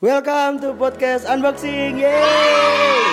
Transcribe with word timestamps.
Welcome 0.00 0.64
to 0.64 0.72
podcast 0.80 1.28
unboxing. 1.28 2.00
Yeay! 2.00 3.04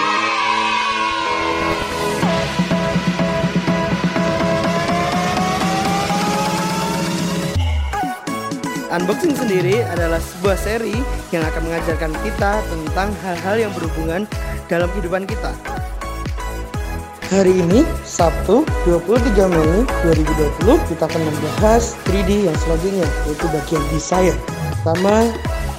Unboxing 8.88 9.36
sendiri 9.36 9.84
adalah 9.84 10.24
sebuah 10.24 10.56
seri 10.56 10.96
yang 11.36 11.44
akan 11.44 11.68
mengajarkan 11.68 12.16
kita 12.24 12.64
tentang 12.72 13.12
hal-hal 13.20 13.68
yang 13.68 13.72
berhubungan 13.76 14.24
dalam 14.72 14.88
kehidupan 14.96 15.28
kita. 15.28 15.52
Hari 17.28 17.52
ini, 17.52 17.84
Sabtu 18.08 18.64
23 18.88 19.36
Mei 19.52 19.84
2020, 20.08 20.80
kita 20.88 21.04
akan 21.04 21.20
membahas 21.20 22.00
3D 22.08 22.48
yang 22.48 22.56
selanjutnya, 22.64 23.04
yaitu 23.28 23.44
bagian 23.52 23.84
desain. 23.92 24.36
Sama 24.88 25.28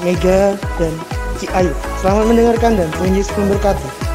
Mega 0.03 0.55
dan 0.79 0.95
Ci 1.43 1.51
Ayu. 1.51 1.75
Selamat 1.98 2.30
mendengarkan 2.30 2.79
dan 2.79 2.89
Tuhan 2.95 3.19
Yesus 3.19 3.34
memberkati. 3.34 4.09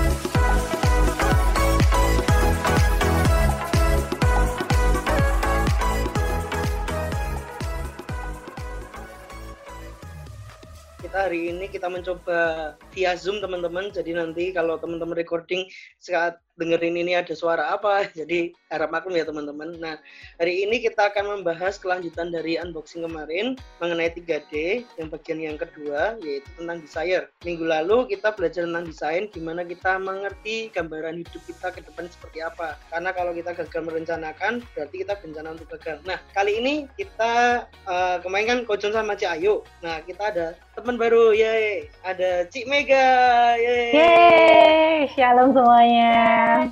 hari 11.24 11.56
ini 11.56 11.72
kita 11.72 11.88
mencoba 11.88 12.74
via 12.92 13.16
Zoom 13.16 13.40
teman-teman. 13.40 13.90
Jadi 13.96 14.12
nanti 14.12 14.52
kalau 14.52 14.76
teman-teman 14.76 15.16
recording 15.16 15.64
saat 15.98 16.36
dengerin 16.58 17.02
ini 17.02 17.18
ada 17.18 17.34
suara 17.34 17.74
apa, 17.74 18.06
jadi 18.20 18.54
harap 18.70 18.90
maklum 18.90 19.18
ya 19.18 19.26
teman-teman. 19.26 19.78
Nah, 19.78 19.98
hari 20.42 20.66
ini 20.66 20.82
kita 20.82 21.14
akan 21.14 21.40
membahas 21.40 21.78
kelanjutan 21.78 22.34
dari 22.34 22.58
unboxing 22.58 23.06
kemarin 23.06 23.58
mengenai 23.78 24.10
3D 24.14 24.86
yang 24.98 25.08
bagian 25.14 25.40
yang 25.42 25.58
kedua 25.58 26.18
yaitu 26.26 26.50
tentang 26.58 26.82
desire. 26.82 27.30
Minggu 27.46 27.66
lalu 27.66 28.10
kita 28.10 28.34
belajar 28.34 28.66
tentang 28.66 28.90
desain 28.90 29.30
gimana 29.30 29.62
kita 29.62 30.02
mengerti 30.02 30.74
gambaran 30.74 31.22
hidup 31.22 31.42
kita 31.46 31.68
ke 31.74 31.80
depan 31.86 32.10
seperti 32.10 32.42
apa. 32.42 32.78
Karena 32.90 33.14
kalau 33.14 33.32
kita 33.34 33.54
gagal 33.54 33.82
merencanakan 33.86 34.66
berarti 34.74 34.96
kita 35.06 35.14
berencana 35.22 35.50
untuk 35.54 35.70
gagal. 35.78 36.02
Nah, 36.06 36.18
kali 36.34 36.58
ini 36.58 36.74
kita 36.98 37.66
uh, 37.86 38.18
kemarin 38.22 38.46
kan 38.50 38.60
Kojon 38.66 38.94
sama 38.94 39.14
Cik 39.14 39.42
Ayu. 39.42 39.62
Nah, 39.86 40.02
kita 40.02 40.34
ada 40.34 40.48
teman 40.74 40.98
baru, 40.98 41.38
yay. 41.38 41.86
Ada 42.02 42.50
Cik 42.50 42.66
Mega, 42.66 43.54
yay. 43.62 43.94
Yeay, 43.94 44.98
shalom 45.14 45.54
semuanya. 45.54 46.43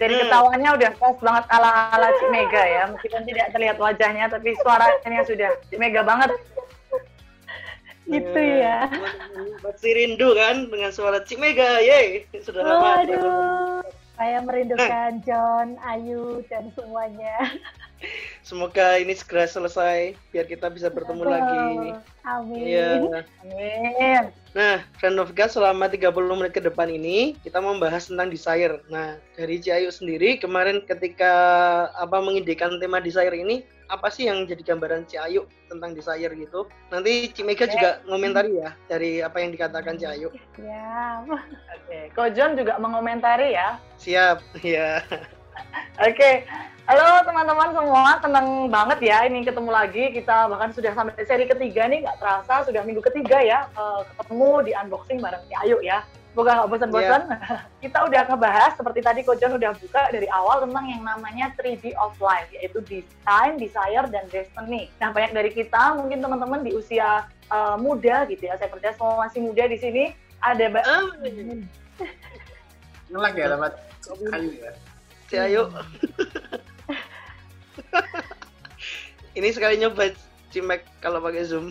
Jadi 0.00 0.16
ketawanya 0.16 0.80
udah 0.80 0.90
pas 0.96 1.12
banget 1.20 1.44
ala-ala 1.52 2.08
Cik 2.16 2.32
Mega 2.32 2.64
ya. 2.64 2.88
Meskipun 2.88 3.20
tidak 3.28 3.52
terlihat 3.52 3.76
wajahnya, 3.76 4.32
tapi 4.32 4.56
suaranya 4.64 5.20
sudah 5.28 5.52
Cik 5.68 5.76
Mega 5.76 6.00
banget. 6.00 6.32
Gitu 8.08 8.40
ya. 8.40 8.88
Pasti 9.60 9.88
rindu 9.92 10.32
kan 10.32 10.72
dengan 10.72 10.88
suara 10.88 11.20
Cik 11.20 11.36
Mega, 11.36 11.84
ye. 11.84 12.24
Sudah 12.40 12.64
lama. 12.64 12.80
Waduh, 12.80 13.84
saya 14.16 14.40
merindukan 14.40 15.20
John, 15.20 15.76
Ayu, 15.84 16.40
dan 16.48 16.72
semuanya. 16.72 17.60
Semoga 18.40 18.96
ini 18.96 19.12
segera 19.12 19.44
selesai 19.44 20.16
biar 20.32 20.48
kita 20.48 20.72
bisa 20.72 20.88
bertemu 20.88 21.22
oh, 21.22 21.30
lagi. 21.30 21.58
Amin. 22.24 22.64
Ya. 22.64 22.96
Amin. 23.44 24.32
Nah, 24.50 24.82
friend 24.98 25.20
of 25.22 25.30
God 25.36 25.52
selama 25.52 25.86
30 25.86 26.10
menit 26.10 26.52
ke 26.56 26.62
depan 26.64 26.90
ini 26.90 27.38
kita 27.46 27.62
membahas 27.62 28.10
tentang 28.10 28.32
desire. 28.32 28.82
Nah, 28.90 29.20
dari 29.38 29.62
Ciayu 29.62 29.94
sendiri 29.94 30.40
kemarin 30.42 30.82
ketika 30.88 31.32
apa 31.94 32.18
mengidekan 32.18 32.80
tema 32.82 32.98
desire 32.98 33.30
ini, 33.36 33.62
apa 33.86 34.10
sih 34.10 34.26
yang 34.26 34.46
jadi 34.46 34.62
gambaran 34.74 35.06
Ciayu 35.06 35.46
tentang 35.70 35.94
desire 35.94 36.34
gitu? 36.34 36.66
Nanti 36.90 37.30
Cimega 37.30 37.66
okay. 37.66 37.74
juga 37.78 37.90
ngomentari 38.10 38.58
ya 38.58 38.70
dari 38.90 39.22
apa 39.22 39.38
yang 39.38 39.54
dikatakan 39.54 39.94
Ciayu. 40.00 40.34
Ya. 40.58 41.22
Oke, 41.26 41.38
okay. 41.86 42.04
Kojon 42.14 42.58
juga 42.58 42.74
mengomentari 42.82 43.54
ya. 43.54 43.78
Siap, 44.02 44.42
ya. 44.66 45.02
Oke, 46.02 46.16
okay. 46.16 46.34
Halo 46.90 47.22
teman-teman 47.22 47.70
semua, 47.70 48.18
senang 48.18 48.66
banget 48.66 48.98
ya 49.14 49.22
ini 49.22 49.46
ketemu 49.46 49.70
lagi. 49.70 50.10
Kita 50.10 50.50
bahkan 50.50 50.74
sudah 50.74 50.90
sampai 50.90 51.22
seri 51.22 51.46
ketiga 51.46 51.86
nih, 51.86 52.02
nggak 52.02 52.18
terasa 52.18 52.66
sudah 52.66 52.82
minggu 52.82 52.98
ketiga 53.06 53.38
ya 53.38 53.70
uh, 53.78 54.02
ketemu 54.18 54.66
di 54.66 54.72
unboxing 54.74 55.22
bareng 55.22 55.38
si 55.46 55.54
Ayu 55.62 55.78
ya. 55.86 56.02
Semoga 56.34 56.58
nggak 56.58 56.68
bosan-bosan. 56.74 57.22
Yeah. 57.30 57.62
Kita 57.86 57.98
udah 58.10 58.22
ngebahas 58.26 58.74
seperti 58.74 59.06
tadi 59.06 59.22
Kojon 59.22 59.54
udah 59.54 59.70
buka 59.78 60.02
dari 60.10 60.26
awal 60.34 60.66
tentang 60.66 60.90
yang 60.90 61.02
namanya 61.06 61.54
3D 61.54 61.94
of 61.94 62.18
life, 62.18 62.50
yaitu 62.50 62.82
design, 62.82 63.54
desire, 63.62 64.10
dan 64.10 64.26
destiny. 64.26 64.90
Nah 64.98 65.14
banyak 65.14 65.30
dari 65.30 65.54
kita 65.54 65.94
mungkin 65.94 66.18
teman-teman 66.18 66.66
di 66.66 66.74
usia 66.74 67.30
uh, 67.54 67.78
muda 67.78 68.26
gitu 68.26 68.50
ya, 68.50 68.58
saya 68.58 68.66
percaya 68.66 68.98
semua 68.98 69.30
masih 69.30 69.46
muda 69.46 69.62
di 69.70 69.78
sini 69.78 70.04
ada. 70.42 70.74
Oh. 70.90 71.06
Ngelak 73.14 73.34
ya, 73.38 73.46
dapat 73.54 73.78
kayu 74.34 74.58
ya 74.58 74.74
si 75.30 75.38
Ayu. 75.38 75.62
ini 79.38 79.48
sekali 79.50 79.78
nyoba 79.78 80.10
Cimek 80.50 80.82
kalau 80.98 81.22
pakai 81.22 81.46
Zoom. 81.46 81.70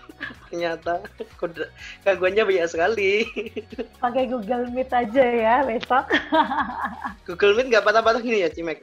Ternyata 0.50 1.02
gangguannya 2.06 2.42
banyak 2.46 2.68
sekali. 2.70 3.26
Pakai 4.02 4.30
Google 4.30 4.70
Meet 4.70 4.90
aja 4.90 5.24
ya 5.24 5.54
besok. 5.66 6.10
Google 7.26 7.54
Meet 7.58 7.70
nggak 7.74 7.86
patah-patah 7.86 8.22
gini 8.22 8.46
ya 8.46 8.50
Cimek? 8.50 8.82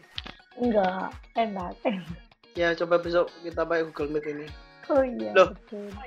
Enggak, 0.57 1.13
enak. 1.37 1.75
Ya 2.57 2.73
coba 2.73 2.99
besok 2.99 3.29
kita 3.43 3.63
pakai 3.63 3.87
Google 3.87 4.17
Meet 4.17 4.25
ini. 4.31 4.47
Oh 4.87 5.03
iya. 5.03 5.35
Loh. 5.35 5.51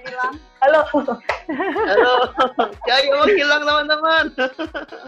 Hilang. 0.01 0.35
Halo. 0.65 0.81
Halo. 0.89 2.15
Ya, 2.89 2.97
mau 3.13 3.29
hilang 3.29 3.63
teman-teman. 3.69 4.25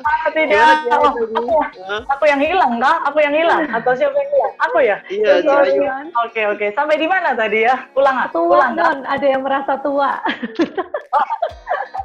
Ah, 0.04 0.28
tidak. 0.28 0.76
Oh, 0.92 1.08
aku, 1.08 1.56
aku 2.04 2.24
yang 2.28 2.40
hilang 2.40 2.76
kah? 2.76 2.96
Aku 3.08 3.18
yang 3.24 3.32
hilang 3.32 3.64
atau 3.72 3.96
siapa 3.96 4.12
yang 4.12 4.30
hilang? 4.32 4.54
Aku 4.68 4.78
ya? 4.84 4.96
Iya, 5.08 5.32
iya. 5.40 5.92
Oke, 6.20 6.42
oke. 6.52 6.66
Sampai 6.76 7.00
di 7.00 7.08
mana 7.08 7.32
tadi 7.32 7.64
ya? 7.64 7.88
Ulang, 7.96 8.28
tua, 8.28 8.60
ulang. 8.60 8.72
Don. 8.76 8.98
Ada 9.08 9.26
yang 9.26 9.40
merasa 9.40 9.80
tua. 9.80 10.20
oh. 11.16 11.26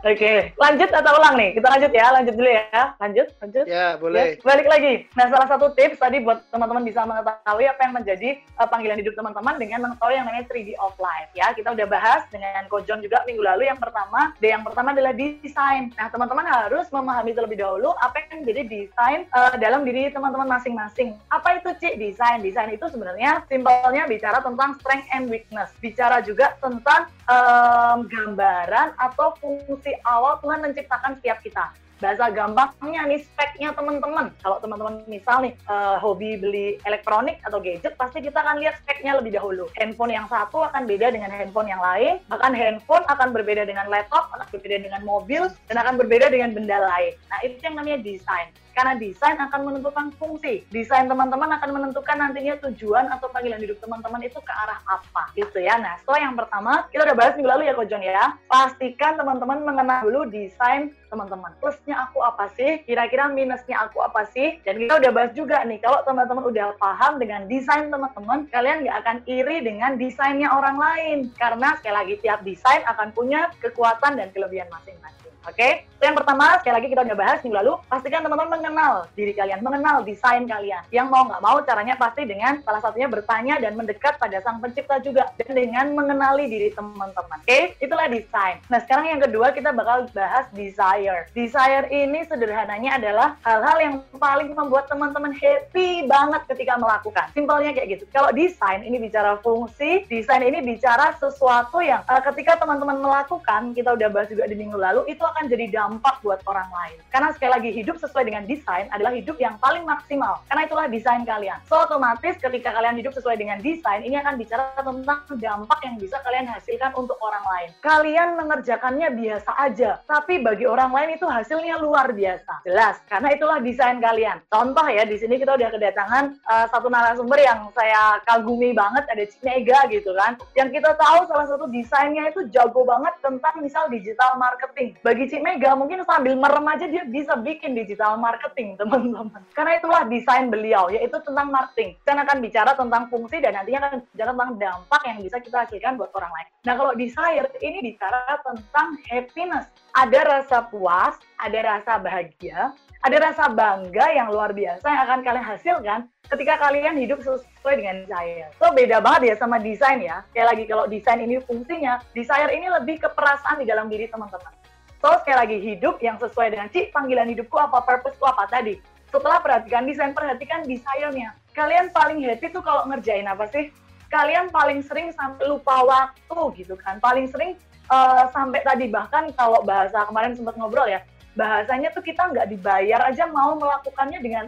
Oke, 0.06 0.14
okay. 0.24 0.38
lanjut 0.62 0.94
atau 0.94 1.20
ulang 1.20 1.36
nih? 1.36 1.58
Kita 1.58 1.68
lanjut 1.74 1.92
ya, 1.92 2.06
lanjut 2.14 2.34
dulu 2.38 2.48
ya. 2.48 2.84
Lanjut, 3.02 3.28
lanjut. 3.42 3.66
Ya, 3.66 3.86
boleh. 3.98 4.38
Ya, 4.38 4.46
balik 4.46 4.68
lagi. 4.70 4.94
Nah, 5.18 5.26
salah 5.28 5.50
satu 5.50 5.74
tips 5.74 5.98
tadi 5.98 6.22
buat 6.22 6.46
teman-teman 6.54 6.86
bisa 6.86 7.02
mengetahui 7.02 7.66
apa 7.66 7.82
yang 7.82 7.94
menjadi 7.98 8.30
uh, 8.56 8.70
panggilan 8.70 9.02
hidup 9.02 9.18
teman-teman 9.18 9.58
dengan 9.58 9.90
mengetahui 9.90 10.16
yang 10.16 10.30
namanya 10.30 10.46
3D 10.48 10.78
of 10.80 10.94
life 11.02 11.28
ya. 11.34 11.50
Kita 11.58 11.74
udah 11.74 11.88
bahas 11.90 12.22
dengan 12.30 12.70
Kojon 12.70 13.02
juga 13.02 13.26
minggu 13.26 13.42
lalu 13.42 13.66
yang 13.66 13.82
pertama. 13.82 14.38
D 14.38 14.54
yang 14.54 14.62
pertama 14.62 14.94
adalah 14.94 15.10
desain. 15.10 15.90
Nah, 15.98 16.08
teman-teman 16.14 16.46
harus 16.46 16.86
memahami 16.94 17.34
terlebih 17.34 17.58
dahulu 17.58 17.98
apa 17.98 18.22
yang 18.30 18.46
menjadi 18.46 18.62
desain 18.70 19.26
uh, 19.34 19.58
dalam 19.58 19.82
diri 19.82 20.14
teman-teman 20.14 20.46
masing-masing. 20.46 21.18
Apa 21.34 21.58
itu 21.58 21.74
Cik 21.82 21.98
desain? 21.98 22.46
Desain 22.46 22.70
itu 22.70 22.86
sebenarnya 22.86 23.42
simpelnya 23.50 24.06
bicara 24.06 24.38
tentang 24.46 24.78
strength 24.78 25.10
and 25.18 25.34
weakness. 25.34 25.74
Bicara 25.82 26.22
juga 26.22 26.54
tentang 26.62 27.10
um, 27.26 28.06
gambaran 28.06 28.94
atau 29.02 29.34
fungsi 29.42 29.98
awal 30.06 30.38
Tuhan 30.46 30.62
menciptakan 30.62 31.18
setiap 31.18 31.42
kita 31.42 31.74
bahasa 31.98 32.30
gampangnya 32.30 33.02
nih 33.10 33.22
speknya 33.26 33.74
teman-teman. 33.74 34.30
Kalau 34.42 34.58
teman-teman 34.62 35.02
misal 35.10 35.42
nih 35.46 35.54
uh, 35.70 35.98
hobi 35.98 36.38
beli 36.38 36.78
elektronik 36.86 37.42
atau 37.46 37.58
gadget, 37.58 37.98
pasti 37.98 38.22
kita 38.22 38.38
akan 38.42 38.62
lihat 38.62 38.78
speknya 38.86 39.18
lebih 39.18 39.34
dahulu. 39.34 39.66
Handphone 39.78 40.14
yang 40.14 40.30
satu 40.30 40.66
akan 40.66 40.86
beda 40.86 41.10
dengan 41.14 41.34
handphone 41.34 41.70
yang 41.70 41.82
lain, 41.82 42.22
bahkan 42.30 42.54
handphone 42.54 43.06
akan 43.10 43.34
berbeda 43.34 43.66
dengan 43.66 43.90
laptop, 43.90 44.30
akan 44.38 44.48
berbeda 44.54 44.78
dengan 44.86 45.02
mobil, 45.04 45.50
dan 45.70 45.76
akan 45.82 45.98
berbeda 45.98 46.30
dengan 46.30 46.54
benda 46.54 46.78
lain. 46.78 47.14
Nah 47.30 47.40
itu 47.42 47.58
yang 47.66 47.76
namanya 47.78 48.00
desain 48.02 48.50
karena 48.78 48.94
desain 48.94 49.34
akan 49.42 49.62
menentukan 49.66 50.14
fungsi. 50.22 50.62
Desain 50.70 51.10
teman-teman 51.10 51.50
akan 51.58 51.70
menentukan 51.74 52.14
nantinya 52.14 52.62
tujuan 52.70 53.10
atau 53.10 53.26
panggilan 53.34 53.58
hidup 53.58 53.82
teman-teman 53.82 54.22
itu 54.22 54.38
ke 54.38 54.54
arah 54.54 54.78
apa 54.86 55.34
gitu 55.34 55.58
ya. 55.58 55.82
Nah 55.82 55.98
setelah 55.98 56.30
yang 56.30 56.38
pertama 56.38 56.86
kita 56.94 57.10
udah 57.10 57.18
bahas 57.18 57.34
minggu 57.34 57.50
lalu 57.50 57.64
ya 57.66 57.74
Kojon 57.74 58.06
ya. 58.06 58.38
Pastikan 58.46 59.18
teman-teman 59.18 59.66
mengenal 59.66 60.06
dulu 60.06 60.30
desain 60.30 60.94
teman-teman. 61.10 61.58
Plusnya 61.58 62.06
aku 62.06 62.22
apa 62.22 62.54
sih? 62.54 62.86
Kira-kira 62.86 63.32
minusnya 63.34 63.90
aku 63.90 64.06
apa 64.06 64.30
sih? 64.30 64.62
Dan 64.62 64.78
kita 64.78 65.02
udah 65.02 65.12
bahas 65.16 65.32
juga 65.34 65.66
nih 65.66 65.82
kalau 65.82 66.06
teman-teman 66.06 66.46
udah 66.46 66.78
paham 66.78 67.18
dengan 67.18 67.50
desain 67.50 67.90
teman-teman, 67.90 68.46
kalian 68.54 68.86
nggak 68.86 68.98
akan 69.02 69.18
iri 69.26 69.66
dengan 69.66 69.98
desainnya 69.98 70.54
orang 70.54 70.78
lain. 70.78 71.18
Karena 71.34 71.74
sekali 71.82 71.96
lagi 71.96 72.16
tiap 72.22 72.46
desain 72.46 72.86
akan 72.86 73.10
punya 73.16 73.50
kekuatan 73.58 74.20
dan 74.20 74.30
kelebihan 74.36 74.70
masing-masing. 74.70 75.18
Oke, 75.48 75.64
okay? 75.64 75.74
yang 76.04 76.12
pertama 76.12 76.60
sekali 76.60 76.76
lagi 76.76 76.92
kita 76.92 77.08
udah 77.08 77.16
bahas 77.16 77.40
minggu 77.40 77.56
lalu, 77.56 77.80
pastikan 77.88 78.20
teman-teman 78.20 78.60
mengenal 78.68 79.08
diri 79.16 79.32
kalian, 79.32 79.64
mengenal 79.64 80.04
desain 80.04 80.44
kalian. 80.44 80.84
Yang 80.92 81.08
mau 81.08 81.24
nggak 81.24 81.40
mau 81.40 81.58
caranya 81.64 81.96
pasti 81.96 82.28
dengan 82.28 82.60
salah 82.68 82.84
satunya 82.84 83.08
bertanya 83.08 83.56
dan 83.64 83.80
mendekat 83.80 84.20
pada 84.20 84.44
sang 84.44 84.60
pencipta 84.60 85.00
juga 85.00 85.32
dan 85.40 85.56
dengan 85.56 85.96
mengenali 85.96 86.52
diri 86.52 86.76
teman-teman. 86.76 87.40
Oke, 87.40 87.48
okay? 87.48 87.64
itulah 87.80 88.12
desain. 88.12 88.60
Nah 88.68 88.84
sekarang 88.84 89.08
yang 89.08 89.24
kedua 89.24 89.56
kita 89.56 89.72
bakal 89.72 90.12
bahas 90.12 90.52
desire. 90.52 91.32
Desire 91.32 91.88
ini 91.88 92.28
sederhananya 92.28 93.00
adalah 93.00 93.40
hal-hal 93.48 93.78
yang 93.80 93.96
paling 94.20 94.52
membuat 94.52 94.92
teman-teman 94.92 95.32
happy 95.32 96.04
banget 96.04 96.44
ketika 96.52 96.76
melakukan. 96.76 97.32
Simpelnya 97.32 97.72
kayak 97.72 97.88
gitu. 97.96 98.04
Kalau 98.12 98.36
desain 98.36 98.84
ini 98.84 99.00
bicara 99.00 99.40
fungsi, 99.40 100.04
desain 100.12 100.44
ini 100.44 100.60
bicara 100.60 101.16
sesuatu 101.16 101.80
yang 101.80 102.04
uh, 102.12 102.20
ketika 102.20 102.60
teman-teman 102.60 103.00
melakukan, 103.00 103.72
kita 103.72 103.96
udah 103.96 104.12
bahas 104.12 104.28
juga 104.28 104.44
di 104.44 104.60
minggu 104.60 104.76
lalu, 104.76 105.08
itu 105.08 105.24
akan 105.24 105.48
jadi 105.48 105.72
dampak 105.72 106.20
buat 106.20 106.44
orang 106.44 106.68
lain. 106.68 107.00
Karena 107.08 107.32
sekali 107.32 107.52
lagi 107.56 107.70
hidup 107.72 107.96
sesuai 108.02 108.28
dengan 108.28 108.44
desain 108.44 108.57
adalah 108.66 109.14
hidup 109.14 109.38
yang 109.38 109.60
paling 109.60 109.84
maksimal. 109.84 110.42
Karena 110.48 110.66
itulah 110.66 110.88
desain 110.90 111.22
kalian. 111.28 111.60
So 111.68 111.78
otomatis 111.78 112.40
ketika 112.40 112.74
kalian 112.74 112.98
hidup 112.98 113.14
sesuai 113.14 113.38
dengan 113.38 113.62
desain, 113.62 114.02
ini 114.02 114.18
akan 114.18 114.40
bicara 114.40 114.72
tentang 114.78 115.22
dampak 115.38 115.80
yang 115.84 115.96
bisa 116.00 116.18
kalian 116.24 116.48
hasilkan 116.50 116.96
untuk 116.98 117.20
orang 117.20 117.44
lain. 117.44 117.70
Kalian 117.84 118.40
mengerjakannya 118.40 119.14
biasa 119.14 119.52
aja, 119.60 120.02
tapi 120.08 120.42
bagi 120.42 120.66
orang 120.66 120.92
lain 120.94 121.20
itu 121.20 121.26
hasilnya 121.28 121.78
luar 121.82 122.12
biasa. 122.16 122.64
Jelas, 122.64 123.02
karena 123.12 123.34
itulah 123.36 123.60
desain 123.62 124.00
kalian. 124.00 124.38
Contoh 124.48 124.88
ya, 124.88 125.04
di 125.04 125.18
sini 125.20 125.38
kita 125.38 125.54
udah 125.54 125.70
kedatangan 125.70 126.24
uh, 126.48 126.66
satu 126.72 126.88
narasumber 126.88 127.40
yang 127.42 127.70
saya 127.76 128.22
kagumi 128.26 128.72
banget, 128.74 129.04
ada 129.10 129.24
Cik 129.24 129.42
Mega 129.44 129.80
gitu 129.92 130.12
kan. 130.16 130.40
Yang 130.56 130.82
kita 130.82 130.96
tahu 130.96 131.20
salah 131.28 131.48
satu 131.50 131.66
desainnya 131.70 132.30
itu 132.32 132.48
jago 132.50 132.88
banget 132.88 133.14
tentang 133.20 133.56
misal 133.60 133.90
digital 133.92 134.40
marketing. 134.40 134.96
Bagi 135.04 135.28
Cik 135.30 135.44
Mega 135.44 135.76
mungkin 135.76 136.02
sambil 136.08 136.34
merem 136.40 136.66
aja 136.68 136.86
dia 136.88 137.04
bisa 137.08 137.36
bikin 137.40 137.76
digital 137.76 138.16
marketing 138.18 138.47
teman-teman 138.82 139.42
karena 139.52 139.72
itulah 139.80 140.04
desain 140.08 140.48
beliau 140.48 140.88
yaitu 140.92 141.18
tentang 141.24 141.50
marketing 141.50 141.96
dan 142.08 142.22
akan 142.22 142.38
bicara 142.40 142.72
tentang 142.74 143.04
fungsi 143.12 143.38
dan 143.40 143.56
nantinya 143.58 143.80
akan 143.88 144.00
bicara 144.14 144.32
tentang 144.34 144.54
dampak 144.58 145.02
yang 145.08 145.18
bisa 145.24 145.38
kita 145.42 145.58
hasilkan 145.66 145.94
buat 146.00 146.12
orang 146.16 146.32
lain 146.32 146.48
nah 146.64 146.74
kalau 146.76 146.94
desire 146.96 147.48
ini 147.60 147.80
bicara 147.94 148.40
tentang 148.44 148.88
happiness 149.08 149.66
ada 149.96 150.20
rasa 150.24 150.58
puas 150.70 151.16
ada 151.42 151.60
rasa 151.64 152.00
bahagia 152.00 152.72
ada 153.06 153.18
rasa 153.22 153.48
bangga 153.54 154.06
yang 154.12 154.28
luar 154.34 154.52
biasa 154.52 154.84
yang 154.84 155.02
akan 155.06 155.20
kalian 155.22 155.46
hasilkan 155.46 156.00
ketika 156.34 156.60
kalian 156.60 157.00
hidup 157.00 157.22
sesuai 157.24 157.80
dengan 157.80 158.04
desire. 158.04 158.52
So 158.60 158.74
beda 158.74 159.00
banget 159.00 159.32
ya 159.32 159.36
sama 159.40 159.62
desain 159.62 160.02
ya. 160.04 160.26
Kayak 160.36 160.48
lagi 160.52 160.64
kalau 160.68 160.86
desain 160.90 161.22
ini 161.24 161.40
fungsinya, 161.40 162.04
desire 162.12 162.52
ini 162.52 162.68
lebih 162.68 163.00
ke 163.00 163.10
perasaan 163.14 163.64
di 163.64 163.66
dalam 163.70 163.88
diri 163.88 164.10
teman-teman. 164.12 164.52
So, 164.98 165.14
sekali 165.22 165.38
lagi 165.38 165.58
hidup 165.62 166.02
yang 166.02 166.18
sesuai 166.18 166.58
dengan 166.58 166.68
Cik, 166.74 166.90
panggilan 166.90 167.30
hidupku 167.30 167.54
apa, 167.58 167.86
purposeku 167.86 168.26
apa 168.26 168.50
tadi. 168.50 168.82
Setelah 169.14 169.40
perhatikan 169.40 169.86
desain, 169.86 170.12
perhatikan 170.12 170.66
desire-nya. 170.66 171.38
Kalian 171.54 171.94
paling 171.94 172.22
happy 172.26 172.50
tuh 172.50 172.66
kalau 172.66 172.86
ngerjain 172.90 173.30
apa 173.30 173.46
sih? 173.54 173.70
Kalian 174.10 174.50
paling 174.50 174.82
sering 174.82 175.14
sampai 175.14 175.46
lupa 175.46 175.86
waktu 175.86 176.40
gitu 176.64 176.74
kan. 176.80 176.98
Paling 176.98 177.30
sering 177.30 177.56
uh, 177.94 178.26
sampai 178.34 178.66
tadi 178.66 178.90
bahkan 178.90 179.30
kalau 179.38 179.62
bahasa 179.62 180.02
kemarin 180.10 180.34
sempat 180.34 180.58
ngobrol 180.58 180.90
ya, 180.90 181.06
bahasanya 181.38 181.94
tuh 181.94 182.02
kita 182.02 182.34
nggak 182.34 182.50
dibayar 182.50 183.06
aja 183.06 183.30
mau 183.30 183.54
melakukannya 183.54 184.20
dengan 184.20 184.46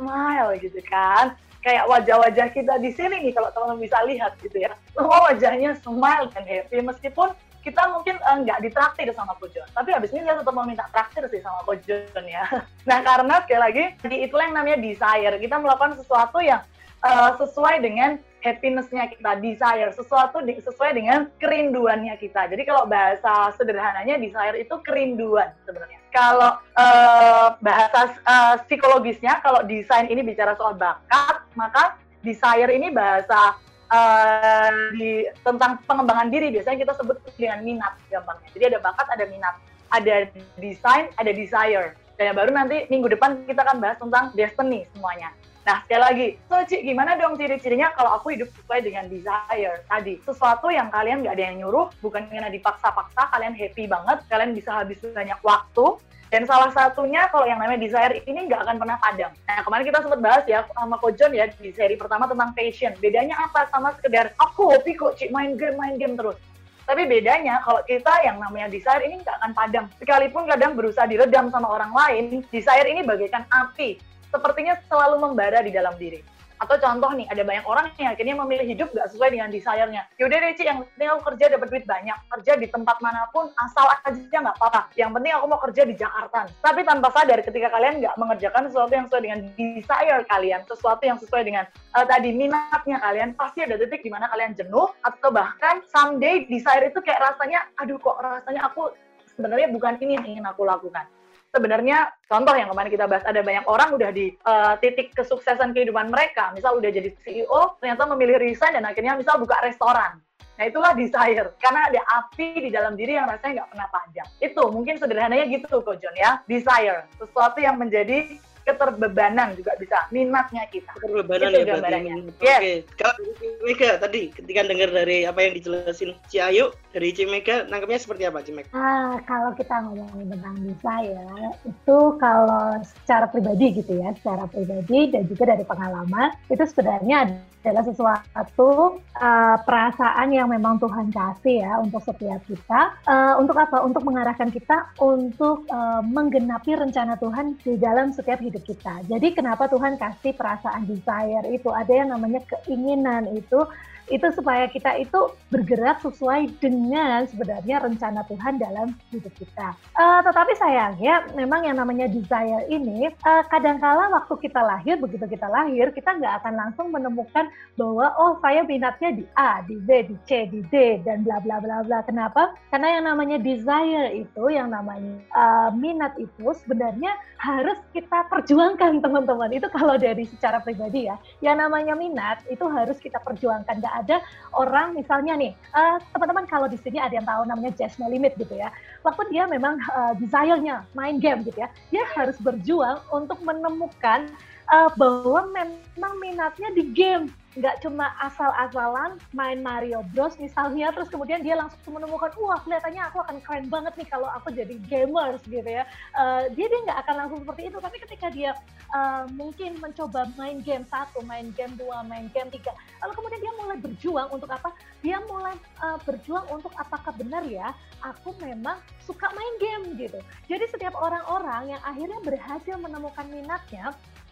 smile 0.00 0.56
gitu 0.64 0.80
kan 0.88 1.36
kayak 1.60 1.84
wajah-wajah 1.84 2.48
kita 2.56 2.80
di 2.80 2.90
sini 2.96 3.28
nih 3.28 3.32
kalau 3.36 3.52
teman-teman 3.52 3.84
bisa 3.84 4.00
lihat 4.08 4.32
gitu 4.40 4.56
ya 4.64 4.72
semua 4.96 5.28
wajahnya 5.28 5.76
smile 5.76 6.26
dan 6.32 6.44
happy 6.48 6.80
meskipun 6.80 7.28
kita 7.60 7.82
mungkin 7.92 8.16
uh, 8.24 8.36
nggak 8.40 8.64
ditraktir 8.64 9.12
sama 9.12 9.36
Kojon. 9.36 9.68
Tapi 9.76 9.92
habis 9.92 10.10
ini 10.16 10.24
saya 10.24 10.40
tetap 10.40 10.54
mau 10.56 10.64
minta 10.64 10.88
traktir 10.88 11.24
sih 11.28 11.40
sama 11.44 11.60
Kojon 11.68 12.24
ya. 12.24 12.44
Nah 12.88 12.98
karena 13.04 13.44
sekali 13.44 13.60
lagi, 13.60 13.84
jadi 14.00 14.16
itulah 14.24 14.44
yang 14.48 14.56
namanya 14.56 14.78
desire. 14.80 15.36
Kita 15.36 15.60
melakukan 15.60 16.00
sesuatu 16.00 16.40
yang 16.40 16.64
uh, 17.04 17.36
sesuai 17.36 17.84
dengan 17.84 18.16
happiness-nya 18.40 19.12
kita, 19.12 19.36
desire, 19.36 19.92
sesuatu 19.92 20.40
di, 20.40 20.56
sesuai 20.64 20.96
dengan 20.96 21.28
kerinduannya 21.36 22.16
kita. 22.16 22.48
Jadi 22.48 22.62
kalau 22.64 22.88
bahasa 22.88 23.52
sederhananya 23.60 24.16
desire 24.16 24.56
itu 24.56 24.74
kerinduan 24.80 25.52
sebenarnya. 25.68 26.00
Kalau 26.10 26.56
uh, 26.74 27.48
bahasa 27.60 28.16
uh, 28.24 28.56
psikologisnya, 28.64 29.44
kalau 29.44 29.60
desain 29.68 30.08
ini 30.08 30.24
bicara 30.24 30.56
soal 30.56 30.72
bakat, 30.74 31.44
maka 31.52 32.00
desire 32.24 32.72
ini 32.72 32.88
bahasa 32.88 33.60
uh, 33.90 34.70
di 34.94 35.26
tentang 35.42 35.82
pengembangan 35.84 36.30
diri 36.30 36.54
biasanya 36.54 36.78
kita 36.86 36.92
sebut 36.96 37.16
dengan 37.36 37.60
minat 37.66 37.94
gampangnya. 38.08 38.48
Jadi 38.54 38.64
ada 38.74 38.78
bakat, 38.80 39.06
ada 39.10 39.24
minat, 39.28 39.54
ada 39.90 40.14
desain, 40.56 41.10
ada 41.18 41.30
desire. 41.34 41.98
Dan 42.16 42.32
yang 42.32 42.36
baru 42.38 42.50
nanti 42.52 42.86
minggu 42.88 43.10
depan 43.10 43.44
kita 43.44 43.60
akan 43.66 43.82
bahas 43.82 43.98
tentang 43.98 44.30
destiny 44.36 44.86
semuanya. 44.94 45.32
Nah, 45.60 45.84
sekali 45.84 46.00
lagi, 46.00 46.26
so 46.48 46.56
Ci, 46.64 46.80
gimana 46.80 47.20
dong 47.20 47.36
ciri-cirinya 47.36 47.92
kalau 47.92 48.16
aku 48.16 48.32
hidup 48.32 48.48
sesuai 48.48 48.80
dengan 48.80 49.04
desire 49.12 49.84
tadi? 49.84 50.16
Sesuatu 50.24 50.72
yang 50.72 50.88
kalian 50.88 51.20
nggak 51.20 51.36
ada 51.36 51.44
yang 51.52 51.56
nyuruh, 51.60 51.92
bukan 52.00 52.24
karena 52.32 52.48
dipaksa-paksa, 52.48 53.28
kalian 53.28 53.52
happy 53.52 53.84
banget, 53.84 54.24
kalian 54.32 54.56
bisa 54.56 54.72
habis 54.72 54.96
banyak 55.04 55.36
waktu, 55.44 56.00
dan 56.30 56.46
salah 56.46 56.70
satunya 56.70 57.26
kalau 57.34 57.42
yang 57.42 57.58
namanya 57.58 57.82
desire 57.82 58.22
ini 58.22 58.46
nggak 58.46 58.62
akan 58.62 58.78
pernah 58.78 58.96
padam. 59.02 59.34
Nah 59.50 59.66
kemarin 59.66 59.84
kita 59.90 59.98
sempat 59.98 60.20
bahas 60.22 60.44
ya 60.46 60.62
sama 60.70 60.94
Kojon 61.02 61.34
ya 61.34 61.50
di 61.50 61.74
seri 61.74 61.98
pertama 61.98 62.30
tentang 62.30 62.54
passion. 62.54 62.94
Bedanya 63.02 63.34
apa 63.34 63.66
sama 63.74 63.90
sekedar 63.98 64.30
aku 64.38 64.70
hobi 64.70 64.94
kok 64.94 65.18
cik 65.18 65.34
main 65.34 65.58
game 65.58 65.74
main 65.74 65.98
game 65.98 66.14
terus. 66.14 66.38
Tapi 66.86 67.06
bedanya 67.10 67.58
kalau 67.66 67.82
kita 67.82 68.14
yang 68.22 68.38
namanya 68.38 68.70
desire 68.70 69.02
ini 69.02 69.18
nggak 69.26 69.36
akan 69.42 69.52
padam. 69.58 69.84
Sekalipun 69.98 70.46
kadang 70.46 70.78
berusaha 70.78 71.06
diredam 71.10 71.50
sama 71.50 71.66
orang 71.66 71.90
lain, 71.90 72.46
desire 72.54 72.86
ini 72.86 73.02
bagaikan 73.02 73.42
api. 73.50 73.98
Sepertinya 74.30 74.78
selalu 74.86 75.18
membara 75.18 75.66
di 75.66 75.74
dalam 75.74 75.98
diri. 75.98 76.22
Atau 76.60 76.76
contoh 76.76 77.10
nih, 77.16 77.24
ada 77.32 77.40
banyak 77.40 77.64
orang 77.64 77.88
yang 77.96 78.12
akhirnya 78.12 78.36
memilih 78.36 78.66
hidup 78.68 78.88
gak 78.92 79.08
sesuai 79.08 79.32
dengan 79.32 79.48
desire-nya. 79.48 80.04
Yaudah 80.20 80.38
deh, 80.44 80.52
Ci, 80.60 80.68
yang 80.68 80.84
penting 80.84 81.08
aku 81.08 81.22
kerja 81.32 81.44
dapat 81.56 81.66
duit 81.72 81.84
banyak. 81.88 82.18
Kerja 82.36 82.52
di 82.60 82.66
tempat 82.68 82.96
mana 83.00 83.24
pun, 83.32 83.48
asal 83.56 83.88
aja 83.88 84.36
nggak 84.44 84.56
apa-apa. 84.60 84.92
Yang 84.94 85.10
penting 85.16 85.32
aku 85.32 85.46
mau 85.48 85.60
kerja 85.64 85.82
di 85.88 85.94
Jakarta. 85.96 86.52
Tapi 86.60 86.80
tanpa 86.84 87.08
sadar 87.16 87.40
ketika 87.40 87.68
kalian 87.72 88.04
nggak 88.04 88.14
mengerjakan 88.20 88.68
sesuatu 88.68 88.92
yang 88.92 89.06
sesuai 89.08 89.22
dengan 89.24 89.38
desire 89.56 90.22
kalian, 90.28 90.60
sesuatu 90.68 91.02
yang 91.02 91.18
sesuai 91.18 91.42
dengan 91.48 91.64
uh, 91.96 92.04
tadi 92.04 92.30
minatnya 92.36 93.00
kalian, 93.00 93.32
pasti 93.32 93.64
ada 93.64 93.80
titik 93.80 94.04
di 94.04 94.12
mana 94.12 94.28
kalian 94.28 94.52
jenuh, 94.52 94.92
atau 95.00 95.28
bahkan 95.32 95.80
someday 95.88 96.44
desire 96.44 96.92
itu 96.92 97.00
kayak 97.00 97.24
rasanya, 97.24 97.64
aduh 97.80 97.96
kok 97.96 98.20
rasanya 98.20 98.68
aku 98.68 98.92
sebenarnya 99.32 99.72
bukan 99.72 99.96
ini 100.04 100.20
yang 100.20 100.26
ingin 100.28 100.44
aku 100.44 100.68
lakukan 100.68 101.08
sebenarnya 101.50 102.10
contoh 102.30 102.54
yang 102.54 102.70
kemarin 102.70 102.90
kita 102.90 103.06
bahas 103.10 103.26
ada 103.26 103.42
banyak 103.42 103.66
orang 103.66 103.94
udah 103.94 104.10
di 104.14 104.34
uh, 104.46 104.78
titik 104.78 105.10
kesuksesan 105.14 105.74
kehidupan 105.74 106.10
mereka 106.10 106.54
misal 106.54 106.78
udah 106.78 106.90
jadi 106.90 107.10
CEO 107.26 107.76
ternyata 107.82 108.06
memilih 108.14 108.38
resign 108.38 108.78
dan 108.78 108.86
akhirnya 108.86 109.18
misal 109.18 109.38
buka 109.38 109.58
restoran 109.62 110.22
Nah 110.60 110.68
itulah 110.68 110.92
desire, 110.92 111.56
karena 111.56 111.88
ada 111.88 112.00
api 112.20 112.68
di 112.68 112.68
dalam 112.68 112.92
diri 112.92 113.16
yang 113.16 113.24
rasanya 113.24 113.64
nggak 113.64 113.70
pernah 113.72 113.88
padam. 113.88 114.28
Itu 114.44 114.62
mungkin 114.68 115.00
sederhananya 115.00 115.48
gitu 115.48 115.80
kok 115.80 115.96
John 116.04 116.12
ya, 116.12 116.44
desire. 116.44 117.08
Sesuatu 117.16 117.64
yang 117.64 117.80
menjadi 117.80 118.36
keterbebanan 118.66 119.56
juga 119.56 119.72
bisa 119.80 120.06
minatnya 120.10 120.66
kita. 120.68 120.92
Keterbebanan 120.98 121.48
itu 121.52 121.60
ya 121.60 121.66
gambarannya. 121.76 122.14
Oke. 122.28 122.34
Okay. 122.40 122.74
Kalau 122.96 123.16
Mega 123.64 123.90
tadi 124.00 124.22
ketika 124.32 124.60
dengar 124.66 124.88
dari 124.90 125.24
apa 125.24 125.38
yang 125.44 125.52
dijelasin 125.56 126.16
Ci 126.28 126.38
Ayu 126.40 126.74
dari 126.90 127.14
Ci 127.14 127.24
Mega 127.28 127.66
nangkepnya 127.68 128.00
seperti 128.00 128.22
apa 128.26 128.42
Ci 128.42 128.52
Mega? 128.52 128.70
Ah, 128.74 129.20
kalau 129.24 129.54
kita 129.54 129.74
ngomongin 129.86 130.32
tentang 130.32 130.56
ya 131.00 131.28
itu 131.62 131.98
kalau 132.18 132.78
secara 132.82 133.30
pribadi 133.30 133.80
gitu 133.80 134.00
ya, 134.00 134.10
secara 134.18 134.44
pribadi 134.50 135.12
dan 135.12 135.24
juga 135.30 135.54
dari 135.54 135.64
pengalaman 135.64 136.34
itu 136.50 136.64
sebenarnya 136.66 137.30
adalah 137.60 137.84
sesuatu 137.84 138.98
uh, 139.20 139.56
perasaan 139.68 140.32
yang 140.32 140.48
memang 140.48 140.80
Tuhan 140.80 141.12
kasih 141.12 141.60
ya 141.60 141.72
untuk 141.78 142.00
setiap 142.02 142.40
kita. 142.48 142.96
Uh, 143.04 143.36
untuk 143.36 143.54
apa? 143.60 143.84
Untuk 143.84 144.02
mengarahkan 144.02 144.48
kita 144.48 144.96
untuk 144.98 145.68
uh, 145.68 146.00
menggenapi 146.00 146.74
rencana 146.74 147.20
Tuhan 147.20 147.60
di 147.60 147.76
dalam 147.76 148.16
setiap 148.16 148.40
hidup 148.40 148.49
kita. 148.58 149.06
Jadi 149.06 149.36
kenapa 149.38 149.70
Tuhan 149.70 149.94
kasih 149.94 150.34
perasaan 150.34 150.90
desire 150.90 151.46
itu? 151.54 151.70
Ada 151.70 151.92
yang 152.02 152.08
namanya 152.10 152.42
keinginan 152.50 153.30
itu 153.30 153.62
itu 154.10 154.26
supaya 154.34 154.66
kita 154.66 154.98
itu 154.98 155.30
bergerak 155.48 156.02
sesuai 156.02 156.50
dengan 156.58 157.24
sebenarnya 157.30 157.82
rencana 157.82 158.26
Tuhan 158.26 158.58
dalam 158.58 158.92
hidup 159.14 159.32
kita. 159.38 159.74
Uh, 159.94 160.20
tetapi 160.26 160.52
sayangnya 160.58 161.30
memang 161.38 161.64
yang 161.64 161.78
namanya 161.78 162.10
desire 162.10 162.66
ini 162.66 163.08
uh, 163.24 163.42
kadangkala 163.48 164.10
waktu 164.10 164.34
kita 164.42 164.60
lahir 164.60 164.98
begitu 164.98 165.24
kita 165.30 165.46
lahir 165.46 165.94
kita 165.94 166.18
nggak 166.18 166.42
akan 166.42 166.54
langsung 166.58 166.90
menemukan 166.90 167.46
bahwa 167.78 168.12
oh 168.18 168.36
saya 168.42 168.66
minatnya 168.66 169.14
di 169.14 169.24
A, 169.38 169.62
di 169.64 169.78
B, 169.78 170.04
di 170.10 170.16
C, 170.26 170.50
di 170.50 170.60
D 170.68 171.00
dan 171.06 171.22
bla 171.22 171.38
bla 171.38 171.62
bla 171.62 171.86
bla. 171.86 172.02
Kenapa? 172.04 172.52
Karena 172.74 172.98
yang 172.98 173.04
namanya 173.06 173.38
desire 173.38 174.10
itu 174.12 174.44
yang 174.50 174.74
namanya 174.74 175.22
uh, 175.32 175.70
minat 175.72 176.18
itu 176.18 176.50
sebenarnya 176.66 177.14
harus 177.40 177.78
kita 177.96 178.26
perjuangkan 178.28 179.00
teman-teman. 179.00 179.50
Itu 179.54 179.72
kalau 179.72 179.96
dari 179.96 180.28
secara 180.28 180.60
pribadi 180.60 181.08
ya. 181.08 181.16
Yang 181.40 181.56
namanya 181.66 181.94
minat 181.96 182.44
itu 182.52 182.64
harus 182.68 183.00
kita 183.00 183.16
perjuangkan. 183.22 183.80
Gak 183.80 183.96
ada 184.00 184.16
orang 184.56 184.96
misalnya 184.96 185.36
nih, 185.36 185.52
uh, 185.76 186.00
teman-teman 186.16 186.44
kalau 186.48 186.66
di 186.66 186.76
sini 186.80 186.98
ada 186.98 187.14
yang 187.14 187.26
tahu 187.28 187.44
namanya 187.46 187.70
Jazz 187.76 187.96
No 188.00 188.08
Limit 188.08 188.34
gitu 188.40 188.56
ya. 188.56 188.72
Waktu 189.06 189.28
dia 189.30 189.44
memang 189.46 189.78
uh, 189.92 190.12
desire-nya 190.18 190.84
main 190.96 191.20
game 191.22 191.44
gitu 191.44 191.60
ya, 191.60 191.68
dia 191.92 192.04
harus 192.16 192.36
berjuang 192.40 193.00
untuk 193.14 193.38
menemukan 193.44 194.28
uh, 194.70 194.90
bahwa 194.96 195.46
memang 195.52 196.12
minatnya 196.18 196.68
di 196.74 196.84
game 196.90 197.28
nggak 197.58 197.82
cuma 197.82 198.14
asal-asalan 198.22 199.18
main 199.34 199.58
Mario 199.58 200.06
Bros 200.14 200.38
misalnya 200.38 200.94
terus 200.94 201.10
kemudian 201.10 201.42
dia 201.42 201.58
langsung 201.58 201.98
menemukan 201.98 202.30
wah 202.38 202.62
kelihatannya 202.62 203.02
aku 203.10 203.18
akan 203.26 203.42
keren 203.42 203.66
banget 203.66 203.90
nih 203.98 204.06
kalau 204.06 204.30
aku 204.30 204.54
jadi 204.54 204.78
gamers 204.86 205.42
gitu 205.50 205.66
ya. 205.66 205.82
Uh, 206.14 206.46
dia 206.54 206.70
dia 206.70 206.80
nggak 206.86 206.98
akan 207.02 207.14
langsung 207.26 207.38
seperti 207.42 207.62
itu 207.66 207.78
tapi 207.82 207.96
ketika 207.98 208.26
dia 208.30 208.54
uh, 208.94 209.26
mungkin 209.34 209.82
mencoba 209.82 210.30
main 210.38 210.62
game 210.62 210.86
satu 210.86 211.26
main 211.26 211.50
game 211.58 211.74
dua 211.74 212.06
main 212.06 212.30
game 212.30 212.54
tiga 212.54 212.70
lalu 213.02 213.18
kemudian 213.18 213.40
dia 213.42 213.52
mulai 213.58 213.76
berjuang 213.82 214.28
untuk 214.30 214.50
apa? 214.54 214.70
Dia 215.02 215.18
mulai 215.26 215.58
uh, 215.82 215.98
berjuang 216.06 216.46
untuk 216.54 216.70
apakah 216.78 217.10
benar 217.18 217.42
ya 217.50 217.74
aku 218.06 218.30
memang 218.38 218.78
suka 219.02 219.26
main 219.34 219.54
game 219.58 219.84
gitu. 219.98 220.22
Jadi 220.46 220.70
setiap 220.70 220.94
orang-orang 220.94 221.74
yang 221.74 221.82
akhirnya 221.82 222.22
berhasil 222.22 222.78
menemukan 222.78 223.26
minatnya 223.26 223.90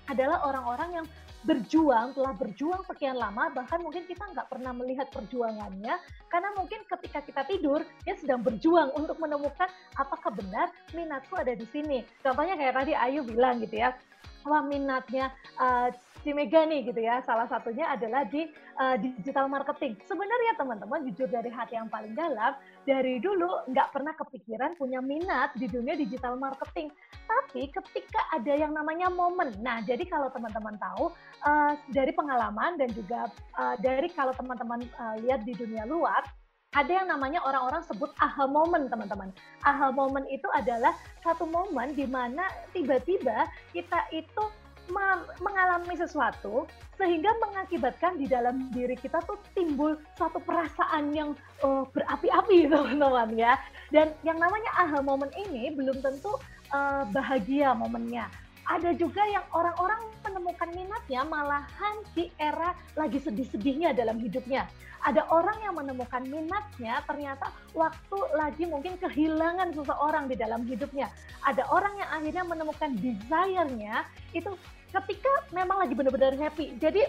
adalah 0.08 0.42
orang-orang 0.48 1.02
yang 1.02 1.06
berjuang, 1.46 2.18
telah 2.18 2.34
berjuang 2.34 2.82
sekian 2.90 3.14
lama, 3.14 3.46
bahkan 3.54 3.78
mungkin 3.78 4.02
kita 4.10 4.26
nggak 4.34 4.50
pernah 4.50 4.74
melihat 4.74 5.06
perjuangannya, 5.14 5.94
karena 6.26 6.50
mungkin 6.58 6.82
ketika 6.82 7.22
kita 7.22 7.42
tidur, 7.46 7.80
dia 8.02 8.18
sedang 8.18 8.42
berjuang 8.42 8.90
untuk 8.98 9.16
menemukan 9.22 9.70
apakah 9.94 10.34
benar 10.34 10.74
minatku 10.90 11.38
ada 11.38 11.54
di 11.54 11.64
sini. 11.70 12.02
Contohnya 12.26 12.58
kayak 12.58 12.74
tadi 12.82 12.92
Ayu 12.92 13.22
bilang 13.22 13.62
gitu 13.62 13.80
ya, 13.80 13.94
wah 14.48 14.64
minatnya 14.64 15.30
uh, 15.60 15.92
si 16.24 16.34
Mega 16.34 16.66
nih 16.66 16.88
gitu 16.88 17.00
ya. 17.00 17.22
Salah 17.22 17.46
satunya 17.46 17.88
adalah 17.88 18.26
di 18.26 18.48
uh, 18.76 18.96
digital 18.98 19.46
marketing. 19.46 19.96
Sebenarnya 20.04 20.58
teman-teman 20.58 21.06
jujur 21.08 21.28
dari 21.30 21.48
hati 21.48 21.78
yang 21.78 21.88
paling 21.88 22.12
dalam, 22.12 22.56
dari 22.84 23.22
dulu 23.22 23.68
nggak 23.70 23.88
pernah 23.94 24.12
kepikiran 24.16 24.74
punya 24.76 24.98
minat 24.98 25.54
di 25.54 25.70
dunia 25.70 25.94
digital 25.94 26.36
marketing. 26.36 26.90
Tapi 27.28 27.70
ketika 27.70 28.20
ada 28.34 28.52
yang 28.52 28.72
namanya 28.74 29.08
momen, 29.12 29.54
nah 29.62 29.80
jadi 29.84 30.02
kalau 30.08 30.28
teman-teman 30.32 30.76
tahu 30.76 31.12
uh, 31.46 31.72
dari 31.92 32.12
pengalaman 32.12 32.76
dan 32.76 32.90
juga 32.92 33.30
uh, 33.56 33.76
dari 33.78 34.10
kalau 34.12 34.34
teman-teman 34.34 34.84
uh, 34.98 35.16
lihat 35.22 35.44
di 35.46 35.54
dunia 35.54 35.86
luar, 35.86 36.24
ada 36.76 36.92
yang 36.92 37.08
namanya 37.08 37.40
orang-orang 37.48 37.80
sebut 37.88 38.12
aha 38.20 38.44
moment 38.44 38.92
teman-teman. 38.92 39.32
Aha 39.64 39.88
moment 39.88 40.28
itu 40.28 40.44
adalah 40.52 40.92
satu 41.24 41.48
momen 41.48 41.96
di 41.96 42.04
mana 42.04 42.44
tiba-tiba 42.76 43.48
kita 43.72 44.04
itu 44.12 44.44
mengalami 45.40 45.92
sesuatu 46.00 46.64
sehingga 46.96 47.28
mengakibatkan 47.44 48.16
di 48.16 48.24
dalam 48.24 48.72
diri 48.72 48.96
kita 48.96 49.20
tuh 49.28 49.36
timbul 49.52 50.00
suatu 50.16 50.40
perasaan 50.40 51.12
yang 51.12 51.36
uh, 51.60 51.84
berapi-api 51.92 52.64
teman-teman 52.72 53.36
ya 53.36 53.60
dan 53.92 54.16
yang 54.24 54.40
namanya 54.40 54.72
aha 54.80 55.04
moment 55.04 55.28
ini 55.36 55.68
belum 55.76 56.00
tentu 56.00 56.32
uh, 56.72 57.04
bahagia 57.12 57.76
momennya 57.76 58.32
ada 58.68 58.92
juga 58.92 59.24
yang 59.24 59.44
orang-orang 59.56 59.96
menemukan 60.28 60.68
minatnya 60.76 61.24
malahan 61.24 61.96
di 62.12 62.28
era 62.36 62.76
lagi 63.00 63.16
sedih-sedihnya 63.16 63.96
dalam 63.96 64.20
hidupnya. 64.20 64.68
Ada 65.08 65.24
orang 65.32 65.56
yang 65.64 65.74
menemukan 65.78 66.20
minatnya 66.28 67.00
ternyata 67.08 67.48
waktu 67.72 68.18
lagi 68.36 68.68
mungkin 68.68 69.00
kehilangan 69.00 69.72
seseorang 69.72 70.28
di 70.28 70.36
dalam 70.36 70.68
hidupnya. 70.68 71.08
Ada 71.48 71.64
orang 71.72 71.96
yang 71.96 72.10
akhirnya 72.12 72.44
menemukan 72.44 72.90
desire-nya 73.00 74.04
itu 74.36 74.52
ketika 74.92 75.32
memang 75.56 75.80
lagi 75.80 75.96
benar-benar 75.96 76.36
happy. 76.36 76.76
Jadi 76.76 77.08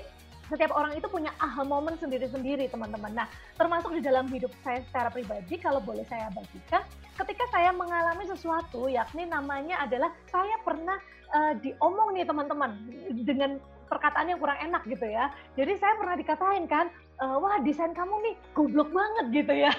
setiap 0.50 0.74
orang 0.74 0.98
itu 0.98 1.06
punya 1.06 1.30
aha 1.38 1.62
moment 1.62 2.00
sendiri-sendiri 2.00 2.72
teman-teman. 2.72 3.14
Nah 3.14 3.28
termasuk 3.60 3.94
di 3.94 4.02
dalam 4.02 4.26
hidup 4.32 4.50
saya 4.64 4.80
secara 4.88 5.12
pribadi 5.12 5.60
kalau 5.60 5.84
boleh 5.84 6.08
saya 6.08 6.32
bagikan, 6.32 6.82
ketika 7.20 7.46
saya 7.52 7.70
mengalami 7.76 8.26
sesuatu 8.26 8.90
yakni 8.90 9.28
namanya 9.30 9.84
adalah 9.84 10.10
saya 10.32 10.58
pernah 10.66 10.98
uh, 11.34 11.54
diomong 11.60 12.16
nih 12.16 12.26
teman-teman 12.26 12.72
dengan 13.26 13.62
perkataan 13.90 14.30
yang 14.30 14.40
kurang 14.40 14.62
enak 14.62 14.86
gitu 14.86 15.10
ya. 15.10 15.34
Jadi 15.58 15.74
saya 15.82 15.98
pernah 15.98 16.14
dikatain 16.14 16.70
kan, 16.70 16.94
e, 17.18 17.26
wah 17.26 17.58
desain 17.66 17.92
kamu 17.92 18.22
nih 18.22 18.36
goblok 18.54 18.94
banget 18.94 19.26
gitu 19.44 19.54
ya. 19.66 19.74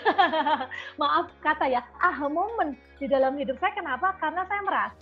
Maaf 1.01 1.31
kata 1.39 1.71
ya, 1.71 1.81
aha 2.03 2.27
moment 2.27 2.75
di 2.99 3.07
dalam 3.07 3.39
hidup 3.39 3.57
saya 3.63 3.71
kenapa? 3.79 4.19
Karena 4.19 4.43
saya 4.51 4.61
merasa 4.67 4.99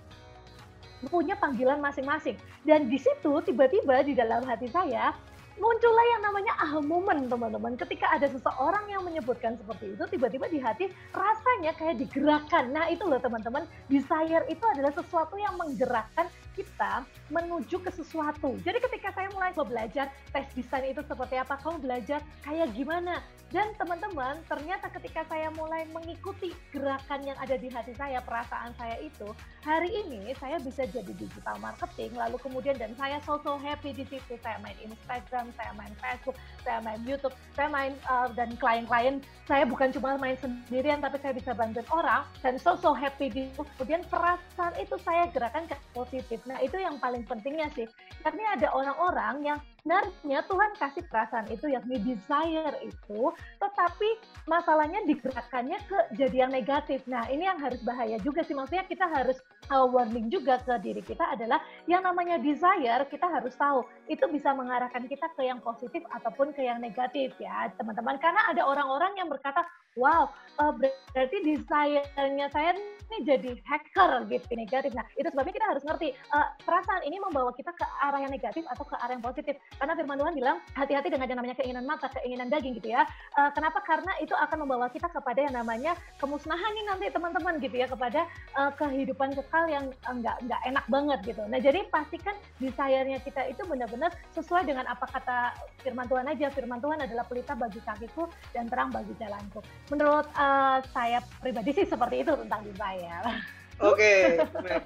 punya 1.09 1.35
panggilan 1.41 1.81
masing-masing. 1.81 2.37
Dan 2.69 2.93
di 2.93 3.01
situ 3.01 3.41
tiba-tiba 3.41 4.05
di 4.05 4.13
dalam 4.13 4.45
hati 4.45 4.69
saya 4.69 5.17
muncullah 5.59 6.07
yang 6.17 6.23
namanya 6.25 6.53
aha 6.59 6.81
moment 6.81 7.27
teman-teman. 7.27 7.75
Ketika 7.75 8.11
ada 8.15 8.27
seseorang 8.31 8.87
yang 8.91 9.03
menyebutkan 9.05 9.59
seperti 9.59 9.95
itu, 9.95 10.05
tiba-tiba 10.11 10.47
di 10.49 10.59
hati 10.63 10.85
rasanya 11.11 11.75
kayak 11.77 11.99
digerakkan. 12.01 12.71
Nah 12.71 12.87
itu 12.89 13.05
loh 13.05 13.19
teman-teman, 13.19 13.67
desire 13.91 14.47
itu 14.47 14.65
adalah 14.65 14.95
sesuatu 14.95 15.35
yang 15.37 15.55
menggerakkan 15.59 16.31
kita 16.59 17.07
menuju 17.31 17.79
ke 17.79 17.91
sesuatu. 17.95 18.59
Jadi 18.67 18.79
ketika 18.83 19.15
saya 19.15 19.31
mulai 19.31 19.55
belajar 19.55 20.11
tes 20.35 20.47
desain 20.55 20.91
itu 20.91 21.03
seperti 21.07 21.39
apa, 21.39 21.55
kamu 21.63 21.79
belajar 21.83 22.21
kayak 22.43 22.75
gimana. 22.75 23.23
Dan 23.49 23.73
teman-teman, 23.81 24.45
ternyata 24.45 24.93
ketika 24.93 25.25
saya 25.25 25.49
mulai 25.57 25.89
mengikuti 25.89 26.53
gerakan 26.69 27.25
yang 27.25 27.39
ada 27.41 27.57
di 27.57 27.73
hati 27.73 27.97
saya, 27.97 28.21
perasaan 28.21 28.77
saya 28.77 29.01
itu, 29.01 29.25
hari 29.65 29.89
ini 29.89 30.37
saya 30.37 30.61
bisa 30.61 30.85
jadi 30.85 31.09
digital 31.17 31.57
marketing, 31.57 32.13
lalu 32.13 32.37
kemudian 32.45 32.77
dan 32.77 32.93
saya 33.01 33.17
so 33.25 33.41
so 33.41 33.57
happy 33.57 33.97
di 33.97 34.05
situ. 34.05 34.37
Saya 34.45 34.61
main 34.61 34.77
Instagram, 34.85 35.49
saya 35.57 35.73
main 35.81 35.95
Facebook, 35.97 36.37
saya 36.61 36.85
main 36.85 37.01
YouTube, 37.09 37.33
saya 37.57 37.73
main 37.73 37.97
uh, 38.05 38.29
dan 38.37 38.53
klien-klien 38.61 39.25
saya 39.49 39.65
bukan 39.65 39.89
cuma 39.97 40.21
main 40.21 40.37
sendirian, 40.37 41.01
tapi 41.01 41.17
saya 41.25 41.33
bisa 41.33 41.57
bantuin 41.57 41.89
orang 41.89 42.29
dan 42.45 42.61
so 42.61 42.77
so 42.77 42.93
happy 42.93 43.33
di 43.33 43.49
situ. 43.49 43.65
Kemudian 43.81 44.05
perasaan 44.13 44.77
itu 44.77 45.01
saya 45.01 45.25
gerakan 45.33 45.65
ke 45.65 45.77
positif. 45.97 46.45
Nah 46.45 46.61
itu 46.61 46.77
yang 46.77 47.01
paling 47.01 47.25
pentingnya 47.25 47.73
sih, 47.73 47.89
karena 48.21 48.61
ada 48.61 48.69
orang-orang 48.77 49.41
yang 49.41 49.59
sebenarnya 49.81 50.45
Tuhan 50.45 50.71
kasih 50.77 51.05
perasaan 51.09 51.47
itu 51.49 51.67
yakni 51.71 51.97
desire 52.03 52.77
itu, 52.85 53.33
tetapi 53.57 54.09
masalahnya 54.45 55.01
digerakkannya 55.09 55.79
ke 55.87 55.99
jadi 56.19 56.47
yang 56.47 56.53
negatif. 56.53 57.03
Nah 57.09 57.25
ini 57.33 57.49
yang 57.49 57.57
harus 57.57 57.81
bahaya 57.87 58.21
juga 58.21 58.45
sih, 58.45 58.53
maksudnya 58.53 58.85
kita 58.85 59.09
harus 59.09 59.39
uh, 59.73 59.87
warning 59.89 60.29
juga 60.29 60.61
ke 60.61 60.77
diri 60.83 61.01
kita 61.01 61.25
adalah 61.33 61.63
yang 61.89 62.05
namanya 62.05 62.37
desire 62.37 63.07
kita 63.09 63.27
harus 63.29 63.55
tahu 63.57 63.87
itu 64.11 64.25
bisa 64.29 64.53
mengarahkan 64.53 65.09
kita 65.09 65.31
ke 65.33 65.47
yang 65.47 65.63
positif 65.65 66.05
ataupun 66.13 66.53
ke 66.53 66.67
yang 66.67 66.83
negatif 66.83 67.33
ya 67.41 67.73
teman-teman. 67.81 68.21
Karena 68.21 68.45
ada 68.51 68.67
orang-orang 68.67 69.17
yang 69.17 69.29
berkata 69.33 69.65
wow 69.97 70.31
uh, 70.61 70.73
berarti 70.75 71.37
desire-nya 71.43 72.47
saya 72.53 72.77
ini 73.09 73.19
jadi 73.25 73.51
hacker 73.65 74.29
gitu 74.29 74.53
negatif. 74.53 74.93
Nah 74.93 75.05
itu 75.17 75.29
sebabnya 75.33 75.55
kita 75.57 75.67
harus 75.67 75.83
ngerti 75.85 76.09
uh, 76.35 76.49
perasaan 76.63 77.03
ini 77.09 77.17
membawa 77.19 77.51
kita 77.57 77.73
ke 77.73 77.85
arah 78.05 78.21
yang 78.21 78.33
negatif 78.33 78.65
atau 78.69 78.85
ke 78.85 78.95
arah 79.01 79.13
yang 79.17 79.25
positif. 79.25 79.57
Karena 79.77 79.93
firman 79.95 80.17
Tuhan 80.19 80.35
bilang 80.35 80.59
hati-hati 80.75 81.09
dengan 81.13 81.27
yang 81.29 81.39
namanya 81.39 81.57
keinginan 81.61 81.85
mata, 81.87 82.09
keinginan 82.11 82.49
daging 82.49 82.75
gitu 82.81 82.97
ya. 82.97 83.05
Uh, 83.37 83.51
kenapa? 83.53 83.85
Karena 83.85 84.11
itu 84.19 84.33
akan 84.35 84.67
membawa 84.67 84.89
kita 84.89 85.07
kepada 85.13 85.39
yang 85.45 85.55
namanya 85.55 85.93
kemusnahan 86.19 86.71
nih 86.75 86.85
nanti 86.89 87.05
teman-teman 87.13 87.55
gitu 87.63 87.77
ya 87.79 87.87
kepada 87.87 88.27
uh, 88.59 88.73
kehidupan 88.75 89.37
kekal 89.39 89.65
yang 89.71 89.93
enggak 90.09 90.37
uh, 90.37 90.43
enggak 90.43 90.61
enak 90.67 90.85
banget 90.91 91.19
gitu. 91.35 91.43
Nah 91.47 91.61
jadi 91.63 91.87
pastikan 91.93 92.35
desire-nya 92.59 93.23
kita 93.23 93.47
itu 93.47 93.63
benar-benar 93.69 94.11
sesuai 94.35 94.67
dengan 94.67 94.89
apa 94.89 95.07
kata 95.07 95.55
firman 95.85 96.09
Tuhan 96.11 96.27
aja. 96.27 96.47
Firman 96.51 96.83
Tuhan 96.83 96.99
adalah 96.99 97.25
pelita 97.29 97.55
bagi 97.55 97.79
kakiku 97.85 98.27
dan 98.57 98.67
terang 98.67 98.91
bagi 98.91 99.15
jalanku 99.21 99.61
menurut 99.91 100.27
uh, 100.37 100.79
saya 100.93 101.23
pribadi 101.41 101.75
sih 101.75 101.87
seperti 101.89 102.23
itu 102.27 102.33
tentang 102.35 102.63
desire. 102.65 103.25
Oke, 103.79 104.43
okay. 104.43 104.83